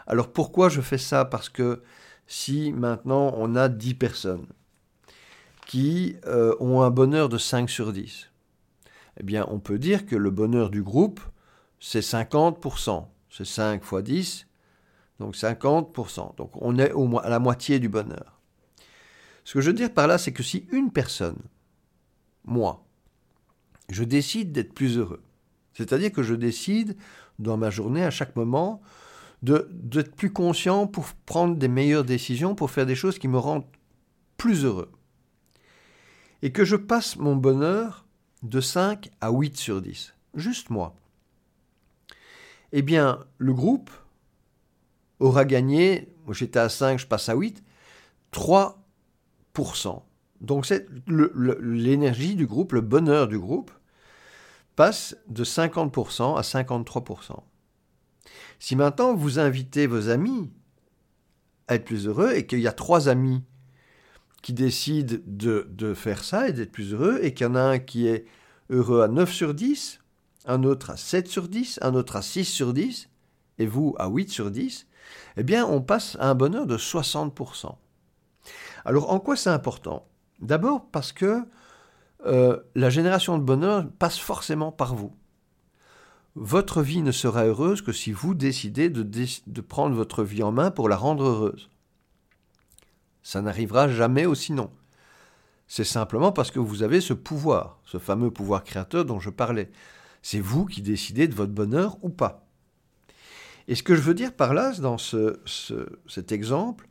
Alors 0.06 0.32
pourquoi 0.32 0.68
je 0.68 0.80
fais 0.80 0.98
ça? 0.98 1.24
Parce 1.24 1.48
que 1.48 1.82
si 2.28 2.72
maintenant 2.72 3.32
on 3.36 3.56
a 3.56 3.68
10 3.68 3.94
personnes 3.94 4.46
qui 5.66 6.16
euh, 6.26 6.54
ont 6.60 6.82
un 6.82 6.90
bonheur 6.90 7.28
de 7.28 7.38
5 7.38 7.68
sur 7.68 7.92
10, 7.92 8.30
eh 9.18 9.22
bien 9.24 9.46
on 9.50 9.58
peut 9.58 9.78
dire 9.78 10.06
que 10.06 10.14
le 10.14 10.30
bonheur 10.30 10.70
du 10.70 10.82
groupe, 10.82 11.20
c'est 11.80 12.00
50%. 12.00 13.06
C'est 13.30 13.46
5 13.46 13.82
fois 13.82 14.02
10, 14.02 14.46
donc 15.18 15.34
50%. 15.34 16.36
Donc 16.36 16.52
on 16.54 16.78
est 16.78 16.92
au 16.92 17.06
moins 17.06 17.22
à 17.22 17.30
la 17.30 17.40
moitié 17.40 17.80
du 17.80 17.88
bonheur. 17.88 18.38
Ce 19.48 19.54
que 19.54 19.62
je 19.62 19.70
veux 19.70 19.76
dire 19.76 19.94
par 19.94 20.06
là, 20.06 20.18
c'est 20.18 20.32
que 20.32 20.42
si 20.42 20.66
une 20.72 20.92
personne, 20.92 21.38
moi, 22.44 22.84
je 23.88 24.04
décide 24.04 24.52
d'être 24.52 24.74
plus 24.74 24.98
heureux, 24.98 25.22
c'est-à-dire 25.72 26.12
que 26.12 26.22
je 26.22 26.34
décide 26.34 26.98
dans 27.38 27.56
ma 27.56 27.70
journée 27.70 28.04
à 28.04 28.11
chaque 28.11 28.37
moment 28.37 28.82
d'être 29.40 30.14
plus 30.14 30.34
conscient 30.34 30.87
pour 30.87 31.06
prendre 31.24 31.56
des 31.56 31.68
meilleures 31.68 32.04
décisions, 32.04 32.54
pour 32.54 32.70
faire 32.70 32.84
des 32.84 32.94
choses 32.94 33.18
qui 33.18 33.26
me 33.26 33.38
rendent 33.38 33.64
plus 34.37 34.66
heureux. 34.66 34.92
Et 36.42 36.52
que 36.52 36.66
je 36.66 36.76
passe 36.76 37.16
mon 37.16 37.34
bonheur 37.34 38.04
de 38.42 38.61
5 38.61 39.08
à 39.22 39.30
8 39.30 39.56
sur 39.56 39.80
10. 39.80 40.12
Juste 40.34 40.68
moi. 40.68 40.94
eh 42.72 42.82
bien, 42.82 43.24
le 43.38 43.54
groupe 43.54 43.90
aura 45.20 45.46
gagné, 45.46 46.12
moi 46.26 46.34
j'étais 46.34 46.58
à 46.58 46.68
5, 46.68 46.98
je 46.98 47.06
passe 47.06 47.30
à 47.30 47.34
8, 47.34 47.64
3%. 48.34 48.74
Donc 50.40 50.68
l'énergie 51.08 52.36
du 52.36 52.46
groupe, 52.46 52.72
le 52.72 52.80
bonheur 52.80 53.28
du 53.28 53.38
groupe, 53.38 53.70
passe 54.76 55.16
de 55.28 55.44
50% 55.44 56.38
à 56.38 56.42
53%. 56.42 57.40
Si 58.60 58.76
maintenant 58.76 59.14
vous 59.14 59.38
invitez 59.38 59.86
vos 59.86 60.08
amis 60.08 60.50
à 61.66 61.74
être 61.74 61.84
plus 61.84 62.06
heureux 62.06 62.32
et 62.34 62.46
qu'il 62.46 62.60
y 62.60 62.68
a 62.68 62.72
trois 62.72 63.08
amis 63.08 63.42
qui 64.42 64.52
décident 64.52 65.16
de, 65.26 65.68
de 65.70 65.94
faire 65.94 66.22
ça 66.22 66.48
et 66.48 66.52
d'être 66.52 66.70
plus 66.70 66.92
heureux 66.92 67.18
et 67.22 67.34
qu'il 67.34 67.46
y 67.46 67.50
en 67.50 67.56
a 67.56 67.60
un 67.60 67.78
qui 67.78 68.06
est 68.06 68.24
heureux 68.70 69.02
à 69.02 69.08
9 69.08 69.32
sur 69.32 69.54
10, 69.54 70.00
un 70.46 70.62
autre 70.62 70.90
à 70.90 70.96
7 70.96 71.26
sur 71.26 71.48
10, 71.48 71.80
un 71.82 71.94
autre 71.94 72.16
à 72.16 72.22
6 72.22 72.44
sur 72.44 72.72
10, 72.72 73.08
et 73.58 73.66
vous 73.66 73.94
à 73.98 74.08
8 74.08 74.30
sur 74.30 74.50
10, 74.50 74.86
eh 75.36 75.42
bien 75.42 75.66
on 75.66 75.80
passe 75.80 76.16
à 76.20 76.30
un 76.30 76.34
bonheur 76.34 76.66
de 76.66 76.76
60%. 76.76 77.74
Alors 78.84 79.12
en 79.12 79.20
quoi 79.20 79.36
c'est 79.36 79.50
important? 79.50 80.06
D'abord 80.40 80.86
parce 80.90 81.12
que 81.12 81.42
euh, 82.26 82.58
la 82.74 82.90
génération 82.90 83.38
de 83.38 83.42
bonheur 83.42 83.86
passe 83.98 84.18
forcément 84.18 84.72
par 84.72 84.94
vous. 84.94 85.14
Votre 86.34 86.82
vie 86.82 87.02
ne 87.02 87.12
sera 87.12 87.44
heureuse 87.44 87.82
que 87.82 87.92
si 87.92 88.12
vous 88.12 88.34
décidez 88.34 88.90
de, 88.90 89.60
prendre 89.60 89.94
votre 89.94 90.22
vie 90.22 90.42
en 90.42 90.52
main 90.52 90.70
pour 90.70 90.88
la 90.88 90.96
rendre 90.96 91.24
heureuse. 91.24 91.68
Ça 93.22 93.42
n'arrivera 93.42 93.88
jamais 93.88 94.26
au 94.26 94.34
sinon. 94.34 94.70
C'est 95.66 95.84
simplement 95.84 96.32
parce 96.32 96.50
que 96.50 96.60
vous 96.60 96.82
avez 96.82 97.00
ce 97.00 97.12
pouvoir, 97.12 97.80
ce 97.84 97.98
fameux 97.98 98.30
pouvoir 98.30 98.64
créateur 98.64 99.04
dont 99.04 99.20
je 99.20 99.30
parlais. 99.30 99.70
C'est 100.22 100.40
vous 100.40 100.64
qui 100.64 100.80
décidez 100.80 101.28
de 101.28 101.34
votre 101.34 101.52
bonheur 101.52 101.98
ou 102.02 102.08
pas. 102.08 102.46
Et 103.66 103.74
ce 103.74 103.82
que 103.82 103.94
je 103.94 104.00
veux 104.00 104.14
dire 104.14 104.32
par 104.32 104.54
là, 104.54 104.72
dans 104.78 104.96
ce, 104.96 105.40
cet 106.06 106.32
exemple, 106.32 106.88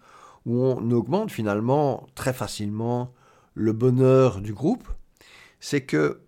où 0.47 0.63
on 0.63 0.91
augmente 0.91 1.29
finalement 1.29 2.07
très 2.15 2.31
facilement 2.31 3.13
le 3.53 3.73
bonheur 3.73 4.39
du 4.39 4.53
groupe, 4.53 4.87
c'est 5.59 5.85
que 5.85 6.21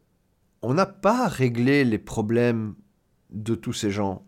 on 0.62 0.74
n'a 0.74 0.86
pas 0.86 1.30
réglé 1.30 1.86
les 1.86 1.98
problèmes 1.98 2.76
de 3.30 3.56
tous 3.56 3.72
ces 3.72 3.92
gens. 3.92 4.28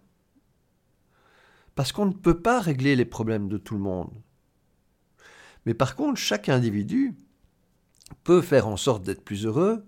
Parce 1.75 1.91
qu'on 1.91 2.05
ne 2.05 2.13
peut 2.13 2.39
pas 2.39 2.61
régler 2.61 2.95
les 2.95 3.03
problèmes 3.03 3.49
de 3.49 3.57
tout 3.57 3.73
le 3.73 3.81
monde. 3.81 4.13
Mais 5.65 5.73
par 5.73 5.97
contre, 5.97 6.17
chaque 6.17 6.47
individu 6.47 7.13
peut 8.23 8.41
faire 8.41 8.69
en 8.69 8.77
sorte 8.77 9.03
d'être 9.03 9.25
plus 9.25 9.45
heureux 9.45 9.85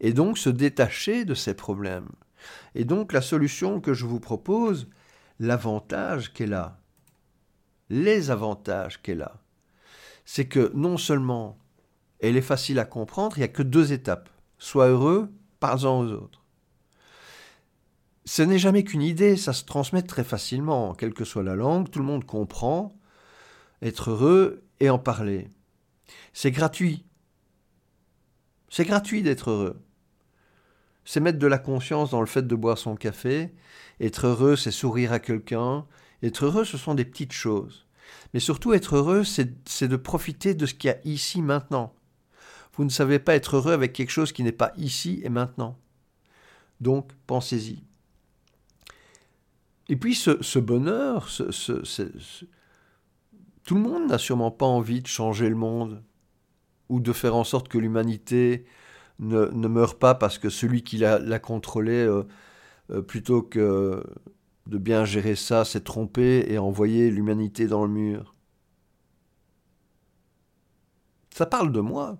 et 0.00 0.12
donc 0.12 0.36
se 0.36 0.50
détacher 0.50 1.24
de 1.24 1.34
ses 1.34 1.54
problèmes. 1.54 2.08
Et 2.74 2.84
donc 2.84 3.12
la 3.12 3.22
solution 3.22 3.80
que 3.80 3.94
je 3.94 4.04
vous 4.04 4.20
propose, 4.20 4.88
l'avantage 5.38 6.32
qu'elle 6.32 6.54
a, 6.54 6.80
les 7.88 8.32
avantages 8.32 9.00
qu'elle 9.00 9.22
a, 9.22 9.43
c'est 10.24 10.46
que 10.46 10.72
non 10.74 10.96
seulement 10.96 11.58
elle 12.20 12.36
est 12.36 12.42
facile 12.42 12.78
à 12.78 12.84
comprendre, 12.84 13.36
il 13.36 13.40
n'y 13.40 13.44
a 13.44 13.48
que 13.48 13.62
deux 13.62 13.92
étapes. 13.92 14.30
Sois 14.58 14.88
heureux, 14.88 15.30
parle-en 15.60 16.00
aux 16.00 16.12
autres. 16.12 16.42
Ce 18.24 18.40
n'est 18.40 18.58
jamais 18.58 18.84
qu'une 18.84 19.02
idée, 19.02 19.36
ça 19.36 19.52
se 19.52 19.64
transmet 19.64 20.02
très 20.02 20.24
facilement, 20.24 20.94
quelle 20.94 21.12
que 21.12 21.24
soit 21.24 21.42
la 21.42 21.54
langue, 21.54 21.90
tout 21.90 21.98
le 21.98 22.06
monde 22.06 22.24
comprend, 22.24 22.96
être 23.82 24.10
heureux 24.10 24.64
et 24.80 24.88
en 24.88 24.98
parler. 24.98 25.50
C'est 26.32 26.50
gratuit. 26.50 27.04
C'est 28.70 28.86
gratuit 28.86 29.22
d'être 29.22 29.50
heureux. 29.50 29.82
C'est 31.04 31.20
mettre 31.20 31.38
de 31.38 31.46
la 31.46 31.58
conscience 31.58 32.10
dans 32.10 32.20
le 32.20 32.26
fait 32.26 32.46
de 32.46 32.54
boire 32.54 32.78
son 32.78 32.96
café. 32.96 33.52
Être 34.00 34.26
heureux, 34.28 34.56
c'est 34.56 34.70
sourire 34.70 35.12
à 35.12 35.18
quelqu'un. 35.18 35.86
Être 36.22 36.46
heureux, 36.46 36.64
ce 36.64 36.78
sont 36.78 36.94
des 36.94 37.04
petites 37.04 37.32
choses. 37.32 37.83
Mais 38.34 38.40
surtout, 38.40 38.74
être 38.74 38.96
heureux, 38.96 39.22
c'est 39.22 39.88
de 39.88 39.96
profiter 39.96 40.54
de 40.54 40.66
ce 40.66 40.74
qu'il 40.74 40.88
y 40.88 40.92
a 40.92 40.98
ici 41.04 41.40
maintenant. 41.40 41.94
Vous 42.74 42.84
ne 42.84 42.90
savez 42.90 43.20
pas 43.20 43.36
être 43.36 43.56
heureux 43.56 43.72
avec 43.72 43.92
quelque 43.92 44.10
chose 44.10 44.32
qui 44.32 44.42
n'est 44.42 44.50
pas 44.50 44.72
ici 44.76 45.20
et 45.22 45.28
maintenant. 45.28 45.78
Donc, 46.80 47.12
pensez-y. 47.28 47.84
Et 49.88 49.94
puis, 49.94 50.16
ce, 50.16 50.58
bonheur, 50.58 51.28
tout 53.64 53.74
le 53.76 53.80
monde 53.80 54.08
n'a 54.08 54.18
sûrement 54.18 54.50
pas 54.50 54.66
envie 54.66 55.00
de 55.00 55.06
changer 55.06 55.48
le 55.48 55.54
monde 55.54 56.02
ou 56.88 56.98
de 56.98 57.12
faire 57.12 57.36
en 57.36 57.44
sorte 57.44 57.68
que 57.68 57.78
l'humanité 57.78 58.66
ne, 59.20 59.46
meure 59.68 59.96
pas 59.96 60.16
parce 60.16 60.38
que 60.38 60.48
celui 60.48 60.82
qui 60.82 60.98
l'a 60.98 61.38
contrôlé, 61.38 62.04
euh, 62.04 62.24
euh, 62.90 63.00
plutôt 63.00 63.42
que 63.42 64.02
de 64.66 64.78
bien 64.78 65.04
gérer 65.04 65.36
ça, 65.36 65.64
s'est 65.64 65.82
trompé 65.82 66.46
et 66.48 66.56
a 66.56 66.62
envoyé 66.62 67.10
l'humanité 67.10 67.66
dans 67.66 67.84
le 67.84 67.90
mur. 67.90 68.34
Ça 71.34 71.46
parle 71.46 71.72
de 71.72 71.80
moi. 71.80 72.18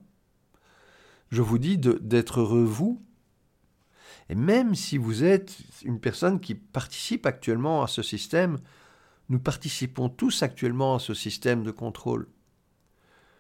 Je 1.31 1.43
vous 1.43 1.59
dis 1.59 1.79
d'être 1.79 2.41
heureux 2.41 2.65
vous. 2.65 3.03
Et 4.29 4.35
même 4.35 4.75
si 4.75 4.99
vous 4.99 5.25
êtes 5.25 5.57
une 5.83 6.01
personne 6.01 6.41
qui 6.41 6.55
participe 6.55 7.27
actuellement 7.27 7.83
à 7.83 7.87
ce 7.87 8.03
système, 8.03 8.59
nous 9.29 9.39
participons 9.39 10.09
tous 10.09 10.43
actuellement 10.43 10.97
à 10.97 10.99
ce 10.99 11.15
système 11.15 11.63
de 11.63 11.71
contrôle. 11.71 12.29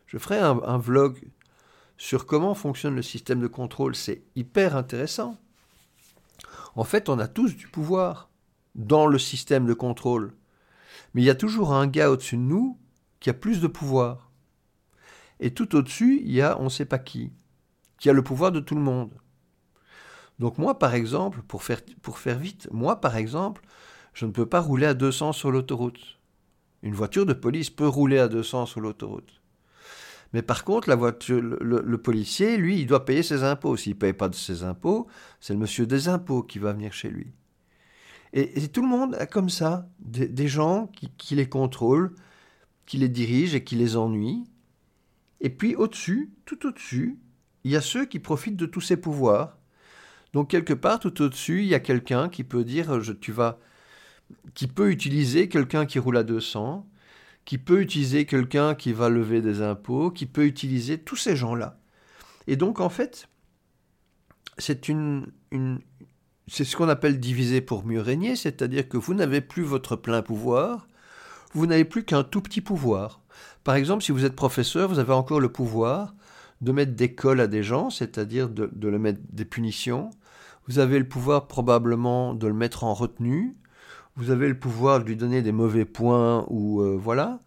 Je 0.07 0.19
ferai 0.19 0.38
un, 0.38 0.79
vlog 0.79 1.29
sur 1.97 2.27
comment 2.27 2.55
fonctionne 2.55 2.95
le 2.95 3.03
système 3.03 3.40
de 3.40 3.47
contrôle. 3.47 3.95
C'est 3.95 4.23
hyper 4.37 4.77
intéressant. 4.77 5.38
En 6.77 6.85
fait, 6.85 7.09
on 7.09 7.19
a 7.19 7.29
tous 7.29 7.57
du 7.57 7.69
pouvoir 7.69 8.31
dans 8.75 9.07
le 9.07 9.19
système 9.19 9.67
de 9.67 9.75
contrôle. 9.75 10.33
Mais 11.15 11.23
il 11.23 11.25
y 11.25 11.31
a 11.31 11.35
toujours 11.35 11.73
un 11.73 11.87
gars 11.87 12.11
au-dessus 12.11 12.37
de 12.37 12.43
nous 12.43 12.79
qui 13.21 13.31
a 13.31 13.35
plus 13.35 13.61
de 13.61 13.67
pouvoir. 13.67 14.31
Et 15.41 15.53
tout 15.53 15.77
au-dessus, 15.77 16.21
il 16.25 16.33
y 16.33 16.43
a 16.43 16.59
on 16.61 16.65
ne 16.65 16.69
sait 16.69 16.85
pas 16.85 16.99
qui, 16.99 17.33
qui 17.99 18.11
a 18.11 18.13
le 18.13 18.23
pouvoir 18.23 18.53
de 18.53 18.61
tout 18.61 18.75
le 18.75 18.81
monde. 18.81 19.13
Donc 20.39 20.59
moi, 20.59 20.79
par 20.79 20.95
exemple, 20.95 21.43
pour 21.47 21.63
faire, 21.63 21.81
vite, 22.39 22.69
moi, 22.73 23.01
par 23.01 23.17
exemple, 23.17 23.63
je 24.13 24.27
ne 24.27 24.33
peux 24.33 24.47
pas 24.47 24.61
rouler 24.61 24.87
à 24.87 24.95
200 24.95 25.33
sur 25.33 25.51
l'autoroute. 25.51 26.19
Une 26.83 26.95
voiture 26.95 27.25
de 27.25 27.33
police 27.33 27.71
peut 27.71 27.87
rouler 27.87 28.19
à 28.19 28.29
200 28.29 28.67
sur 28.67 28.81
l'autoroute. 28.81 29.41
Mais 30.33 30.43
par 30.43 30.65
contre, 30.65 30.89
la 30.89 30.97
le, 30.97 31.97
policier, 31.97 32.57
lui, 32.57 32.81
il 32.81 32.87
doit 32.87 33.05
payer 33.05 33.23
ses 33.23 33.45
impôts. 33.45 33.77
S'il 33.77 33.95
ne 33.95 33.99
paye 33.99 34.13
pas 34.13 34.29
de 34.29 34.35
ses 34.35 34.65
impôts, 34.65 35.07
c'est 35.41 35.53
le 35.53 35.61
monsieur 35.61 35.87
des 35.87 36.09
impôts 36.09 36.43
qui 36.43 36.59
va 36.59 36.73
venir 36.73 36.93
chez 36.93 37.09
lui. 37.09 37.33
Et, 38.37 38.68
tout 38.68 38.83
le 38.83 38.88
monde 38.88 39.14
a 39.14 39.27
comme 39.27 39.49
ça 39.49 39.88
des, 40.01 40.49
gens 40.49 40.88
qui, 40.88 41.37
les 41.37 41.49
contrôlent, 41.49 42.12
qui 42.85 42.99
les 42.99 43.09
dirigent 43.09 43.57
et 43.57 43.62
qui 43.62 43.77
les 43.77 43.97
ennuient. 43.97 44.44
Et 45.40 45.51
puis 45.51 45.77
au-dessus, 45.77 46.33
tout 46.44 46.66
au-dessus, 46.66 47.16
il 47.62 47.70
y 47.70 47.77
a 47.77 47.81
ceux 47.81 48.07
qui 48.07 48.18
profitent 48.18 48.57
de 48.57 48.66
tous 48.66 48.81
ces 48.81 48.97
pouvoirs. 48.97 49.57
Donc 50.33 50.51
quelque 50.51 50.73
part, 50.75 50.99
tout 50.99 51.23
au-dessus, 51.23 51.62
il 51.62 51.68
y 51.68 51.75
a 51.75 51.81
quelqu'un 51.81 52.29
qui 52.29 52.42
peut 52.42 52.64
dire, 52.64 53.01
je, 53.01 53.12
tu 53.12 53.31
vas, 53.31 53.61
qui 54.55 54.66
peut 54.66 54.90
utiliser 54.90 55.49
quelqu'un 55.49 55.87
qui 55.87 56.01
roule 56.01 56.16
à 56.16 56.25
200, 56.25 56.88
qui 57.44 57.57
peut 57.57 57.81
utiliser 57.81 58.27
quelqu'un 58.27 58.75
qui 58.75 58.92
va 58.92 59.11
lever 59.11 59.42
des 59.42 59.62
impôts, 59.62 60.11
qui 60.11 60.27
peut 60.27 60.44
utiliser 60.44 60.99
tous 60.99 61.16
ces 61.16 61.37
gens-là. 61.37 61.79
Et 62.49 62.57
donc, 62.57 62.81
en 62.81 62.88
fait, 62.88 63.29
c'est 64.59 64.88
une, 64.88 65.33
une 65.53 65.79
c'est 66.47 66.65
ce 66.65 66.77
qu'on 66.77 66.89
appelle 66.89 67.21
diviser 67.21 67.61
pour 67.61 67.85
mieux 67.85 68.01
régner, 68.01 68.37
c'est-à-dire 68.37 68.89
que 68.89 68.97
vous 68.97 69.15
n'avez 69.15 69.41
plus 69.41 69.63
votre 69.63 69.97
plein 69.97 70.23
pouvoir, 70.23 70.87
vous 71.53 71.67
n'avez 71.67 71.85
plus 71.85 72.05
qu'un 72.05 72.25
tout 72.25 72.41
petit 72.41 72.61
pouvoir. 72.61 73.21
Par 73.63 73.77
exemple, 73.77 74.03
si 74.03 74.13
vous 74.13 74.25
êtes 74.25 74.37
professeur, 74.37 74.89
vous 74.89 74.99
avez 74.99 75.13
encore 75.13 75.41
le 75.41 75.51
pouvoir 75.51 76.15
de 76.61 76.73
mettre 76.73 76.93
des 76.93 77.15
cols 77.15 77.41
à 77.41 77.47
des 77.47 77.63
gens, 77.63 77.91
c'est-à-dire 77.91 78.49
de, 78.49 78.71
de 78.73 78.89
le 78.89 78.99
mettre 78.99 79.21
des 79.31 79.45
punitions. 79.45 80.11
Vous 80.67 80.79
avez 80.79 80.99
le 80.99 81.09
pouvoir 81.09 81.47
probablement 81.47 82.35
de 82.35 82.47
le 82.47 82.55
mettre 82.55 82.85
en 82.85 82.95
retenue, 82.95 83.57
vous 84.17 84.31
avez 84.31 84.49
le 84.49 84.59
pouvoir 84.59 85.01
de 85.01 85.05
lui 85.05 85.17
donner 85.17 85.43
des 85.43 85.53
mauvais 85.53 85.85
points 85.85 86.45
ou 86.49 86.81
euh, 86.81 86.97
voilà, 86.97 87.41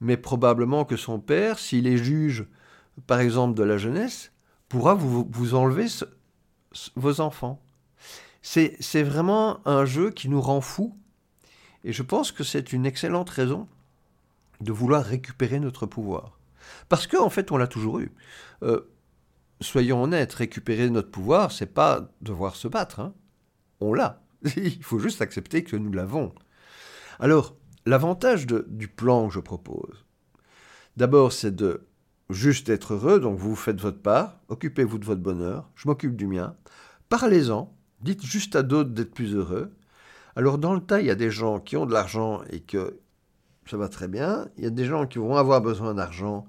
mais 0.00 0.16
probablement 0.16 0.84
que 0.84 0.96
son 0.96 1.18
père, 1.18 1.58
s'il 1.58 1.86
est 1.86 1.96
juge, 1.96 2.46
par 3.06 3.20
exemple, 3.20 3.54
de 3.54 3.62
la 3.62 3.78
jeunesse, 3.78 4.32
pourra 4.68 4.94
vous, 4.94 5.28
vous 5.30 5.54
enlever 5.54 5.86
vos 6.94 7.20
enfants. 7.20 7.60
C'est 8.46 9.02
vraiment 9.02 9.66
un 9.66 9.86
jeu 9.86 10.10
qui 10.10 10.28
nous 10.28 10.40
rend 10.40 10.60
fous, 10.60 10.94
et 11.82 11.94
je 11.94 12.02
pense 12.02 12.30
que 12.30 12.44
c'est 12.44 12.74
une 12.74 12.84
excellente 12.84 13.30
raison 13.30 13.66
de 14.60 14.70
vouloir 14.70 15.02
récupérer 15.02 15.58
notre 15.60 15.86
pouvoir. 15.86 16.38
Parce 16.90 17.06
qu'en 17.06 17.24
en 17.24 17.30
fait, 17.30 17.52
on 17.52 17.56
l'a 17.56 17.66
toujours 17.66 18.00
eu. 18.00 18.12
Euh, 18.62 18.82
soyons 19.62 20.02
honnêtes, 20.02 20.34
récupérer 20.34 20.90
notre 20.90 21.10
pouvoir, 21.10 21.52
c'est 21.52 21.72
pas 21.72 22.10
devoir 22.20 22.54
se 22.54 22.68
battre. 22.68 23.00
Hein. 23.00 23.14
On 23.80 23.94
l'a. 23.94 24.22
Il 24.56 24.84
faut 24.84 24.98
juste 24.98 25.22
accepter 25.22 25.64
que 25.64 25.76
nous 25.76 25.92
l'avons. 25.92 26.34
Alors, 27.20 27.56
l'avantage 27.86 28.46
du 28.46 28.88
plan 28.88 29.28
que 29.28 29.34
je 29.34 29.40
propose, 29.40 30.04
d'abord, 30.98 31.32
c'est 31.32 31.56
de 31.56 31.86
juste 32.28 32.68
être 32.68 32.92
heureux, 32.92 33.20
donc 33.20 33.38
vous 33.38 33.56
faites 33.56 33.80
votre 33.80 34.02
part, 34.02 34.38
occupez-vous 34.48 34.98
de 34.98 35.06
votre 35.06 35.22
bonheur, 35.22 35.70
je 35.76 35.88
m'occupe 35.88 36.14
du 36.14 36.26
mien, 36.26 36.56
parlez-en, 37.08 37.74
dites 38.04 38.24
juste 38.24 38.54
à 38.54 38.62
d'autres 38.62 38.90
d'être 38.90 39.12
plus 39.12 39.34
heureux. 39.34 39.72
Alors 40.36 40.58
dans 40.58 40.74
le 40.74 40.80
tas, 40.80 41.00
il 41.00 41.06
y 41.06 41.10
a 41.10 41.14
des 41.14 41.30
gens 41.30 41.58
qui 41.58 41.76
ont 41.76 41.86
de 41.86 41.92
l'argent 41.92 42.42
et 42.50 42.60
que 42.60 43.00
ça 43.66 43.76
va 43.76 43.88
très 43.88 44.08
bien. 44.08 44.48
Il 44.58 44.64
y 44.64 44.66
a 44.66 44.70
des 44.70 44.84
gens 44.84 45.06
qui 45.06 45.18
vont 45.18 45.36
avoir 45.36 45.60
besoin 45.60 45.94
d'argent 45.94 46.46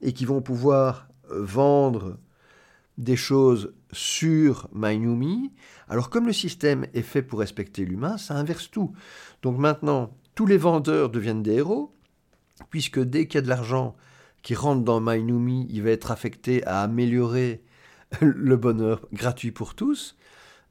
et 0.00 0.12
qui 0.12 0.24
vont 0.24 0.40
pouvoir 0.40 1.08
euh, 1.30 1.42
vendre 1.42 2.18
des 2.98 3.16
choses 3.16 3.74
sur 3.92 4.68
MyNumi. 4.72 5.52
Alors 5.88 6.08
comme 6.08 6.26
le 6.26 6.32
système 6.32 6.86
est 6.94 7.02
fait 7.02 7.22
pour 7.22 7.40
respecter 7.40 7.84
l'humain, 7.84 8.16
ça 8.16 8.34
inverse 8.34 8.70
tout. 8.70 8.94
Donc 9.42 9.58
maintenant, 9.58 10.16
tous 10.34 10.46
les 10.46 10.56
vendeurs 10.56 11.10
deviennent 11.10 11.42
des 11.42 11.54
héros, 11.54 11.94
puisque 12.70 13.00
dès 13.00 13.26
qu'il 13.26 13.36
y 13.36 13.38
a 13.38 13.42
de 13.42 13.48
l'argent 13.48 13.96
qui 14.42 14.54
rentre 14.54 14.84
dans 14.84 15.00
MyNumi, 15.00 15.66
il 15.70 15.82
va 15.82 15.90
être 15.90 16.10
affecté 16.10 16.64
à 16.64 16.82
améliorer 16.82 17.62
le 18.20 18.56
bonheur 18.56 19.06
gratuit 19.12 19.50
pour 19.50 19.74
tous. 19.74 20.16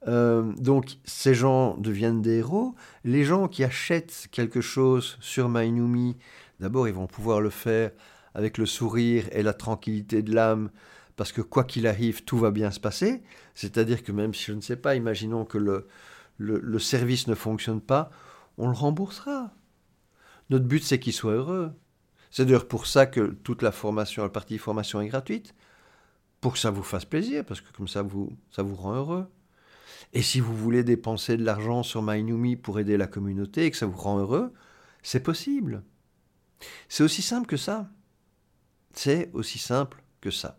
Euh, 0.08 0.54
donc 0.58 0.98
ces 1.04 1.34
gens 1.34 1.76
deviennent 1.78 2.22
des 2.22 2.38
héros. 2.38 2.76
Les 3.04 3.24
gens 3.24 3.48
qui 3.48 3.64
achètent 3.64 4.28
quelque 4.32 4.62
chose 4.62 5.18
sur 5.20 5.50
MyNumi, 5.50 6.16
d'abord 6.60 6.88
ils 6.88 6.94
vont 6.94 7.08
pouvoir 7.08 7.42
le 7.42 7.50
faire 7.50 7.92
avec 8.36 8.58
le 8.58 8.66
sourire 8.66 9.26
et 9.32 9.42
la 9.42 9.54
tranquillité 9.54 10.22
de 10.22 10.36
l'âme, 10.36 10.70
parce 11.16 11.32
que 11.32 11.42
quoi 11.42 11.64
qu'il 11.64 11.88
arrive, 11.88 12.24
tout 12.26 12.38
va 12.38 12.52
bien 12.52 12.70
se 12.72 12.80
passer. 12.80 13.24
C'est-à-dire 13.56 14.04
que 14.04 14.12
même 14.12 14.34
si 14.34 14.44
je 14.46 14.54
ne 14.54 14.62
sais 14.62 14.76
pas, 14.76 14.96
imaginons 14.96 15.46
que 15.46 15.58
le, 15.58 15.88
le, 16.38 16.80
service 16.80 17.28
ne 17.28 17.36
fonctionne 17.36 17.82
pas, 17.82 18.12
on 18.58 18.68
le 18.68 18.76
remboursera. 18.76 19.52
Notre 20.50 20.66
but, 20.66 20.84
c'est 20.84 21.00
qu'il 21.00 21.14
soit 21.14 21.34
heureux. 21.34 21.72
C'est 22.30 22.46
d'ailleurs 22.46 22.68
pour 22.68 22.86
ça 22.88 23.06
que 23.06 23.36
toute 23.44 23.62
la 23.62 23.72
formation, 23.72 24.24
la 24.24 24.30
partie 24.30 24.58
formation 24.58 25.00
est 25.00 25.08
gratuite, 25.08 25.56
pour 26.42 26.54
que 26.54 26.60
ça 26.60 26.72
vous 26.72 26.84
fasse 26.84 27.06
plaisir, 27.06 27.46
parce 27.46 27.62
que 27.62 27.72
comme 27.72 27.88
ça, 27.88 28.02
vous, 28.02 28.38
ça 28.52 28.62
vous 28.62 28.76
rend 28.76 28.96
heureux. 28.96 29.28
Et 30.16 30.22
si 30.22 30.40
vous 30.40 30.56
voulez 30.56 30.86
dépenser 30.86 31.36
de 31.36 31.44
l'argent 31.44 31.84
sur 31.84 32.02
MyNumi 32.02 32.56
pour 32.56 32.80
aider 32.80 32.96
la 32.96 33.06
communauté 33.06 33.66
et 33.66 33.72
que 33.72 33.76
ça 33.76 33.86
vous 33.86 33.98
rend 33.98 34.18
heureux, 34.18 34.54
c'est 35.04 35.20
possible. 35.20 35.84
C'est 36.88 37.04
aussi 37.04 37.22
simple 37.22 37.48
que 37.48 37.58
ça. 37.58 37.90
C'est 38.94 39.30
aussi 39.34 39.60
simple 39.60 40.02
que 40.22 40.32
ça. 40.32 40.58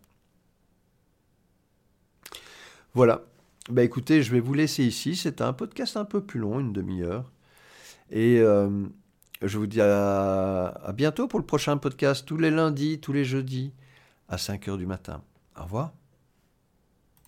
Voilà. 2.92 3.22
Bah 3.70 3.82
écoutez, 3.82 4.22
je 4.22 4.30
vais 4.30 4.40
vous 4.40 4.52
laisser 4.52 4.84
ici. 4.84 5.16
C'est 5.16 5.40
un 5.40 5.54
podcast 5.54 5.96
un 5.96 6.04
peu 6.04 6.22
plus 6.22 6.38
long, 6.38 6.60
une 6.60 6.74
demi-heure. 6.74 7.24
Et 8.10 8.40
euh, 8.40 8.86
je 9.40 9.56
vous 9.56 9.66
dis 9.66 9.80
à, 9.80 10.66
à 10.66 10.92
bientôt 10.92 11.28
pour 11.28 11.40
le 11.40 11.46
prochain 11.46 11.78
podcast, 11.78 12.26
tous 12.26 12.36
les 12.36 12.50
lundis, 12.50 13.00
tous 13.00 13.14
les 13.14 13.24
jeudis, 13.24 13.72
à 14.28 14.36
5 14.36 14.68
heures 14.68 14.78
du 14.78 14.86
matin. 14.86 15.22
Au 15.58 15.62
revoir. 15.62 15.94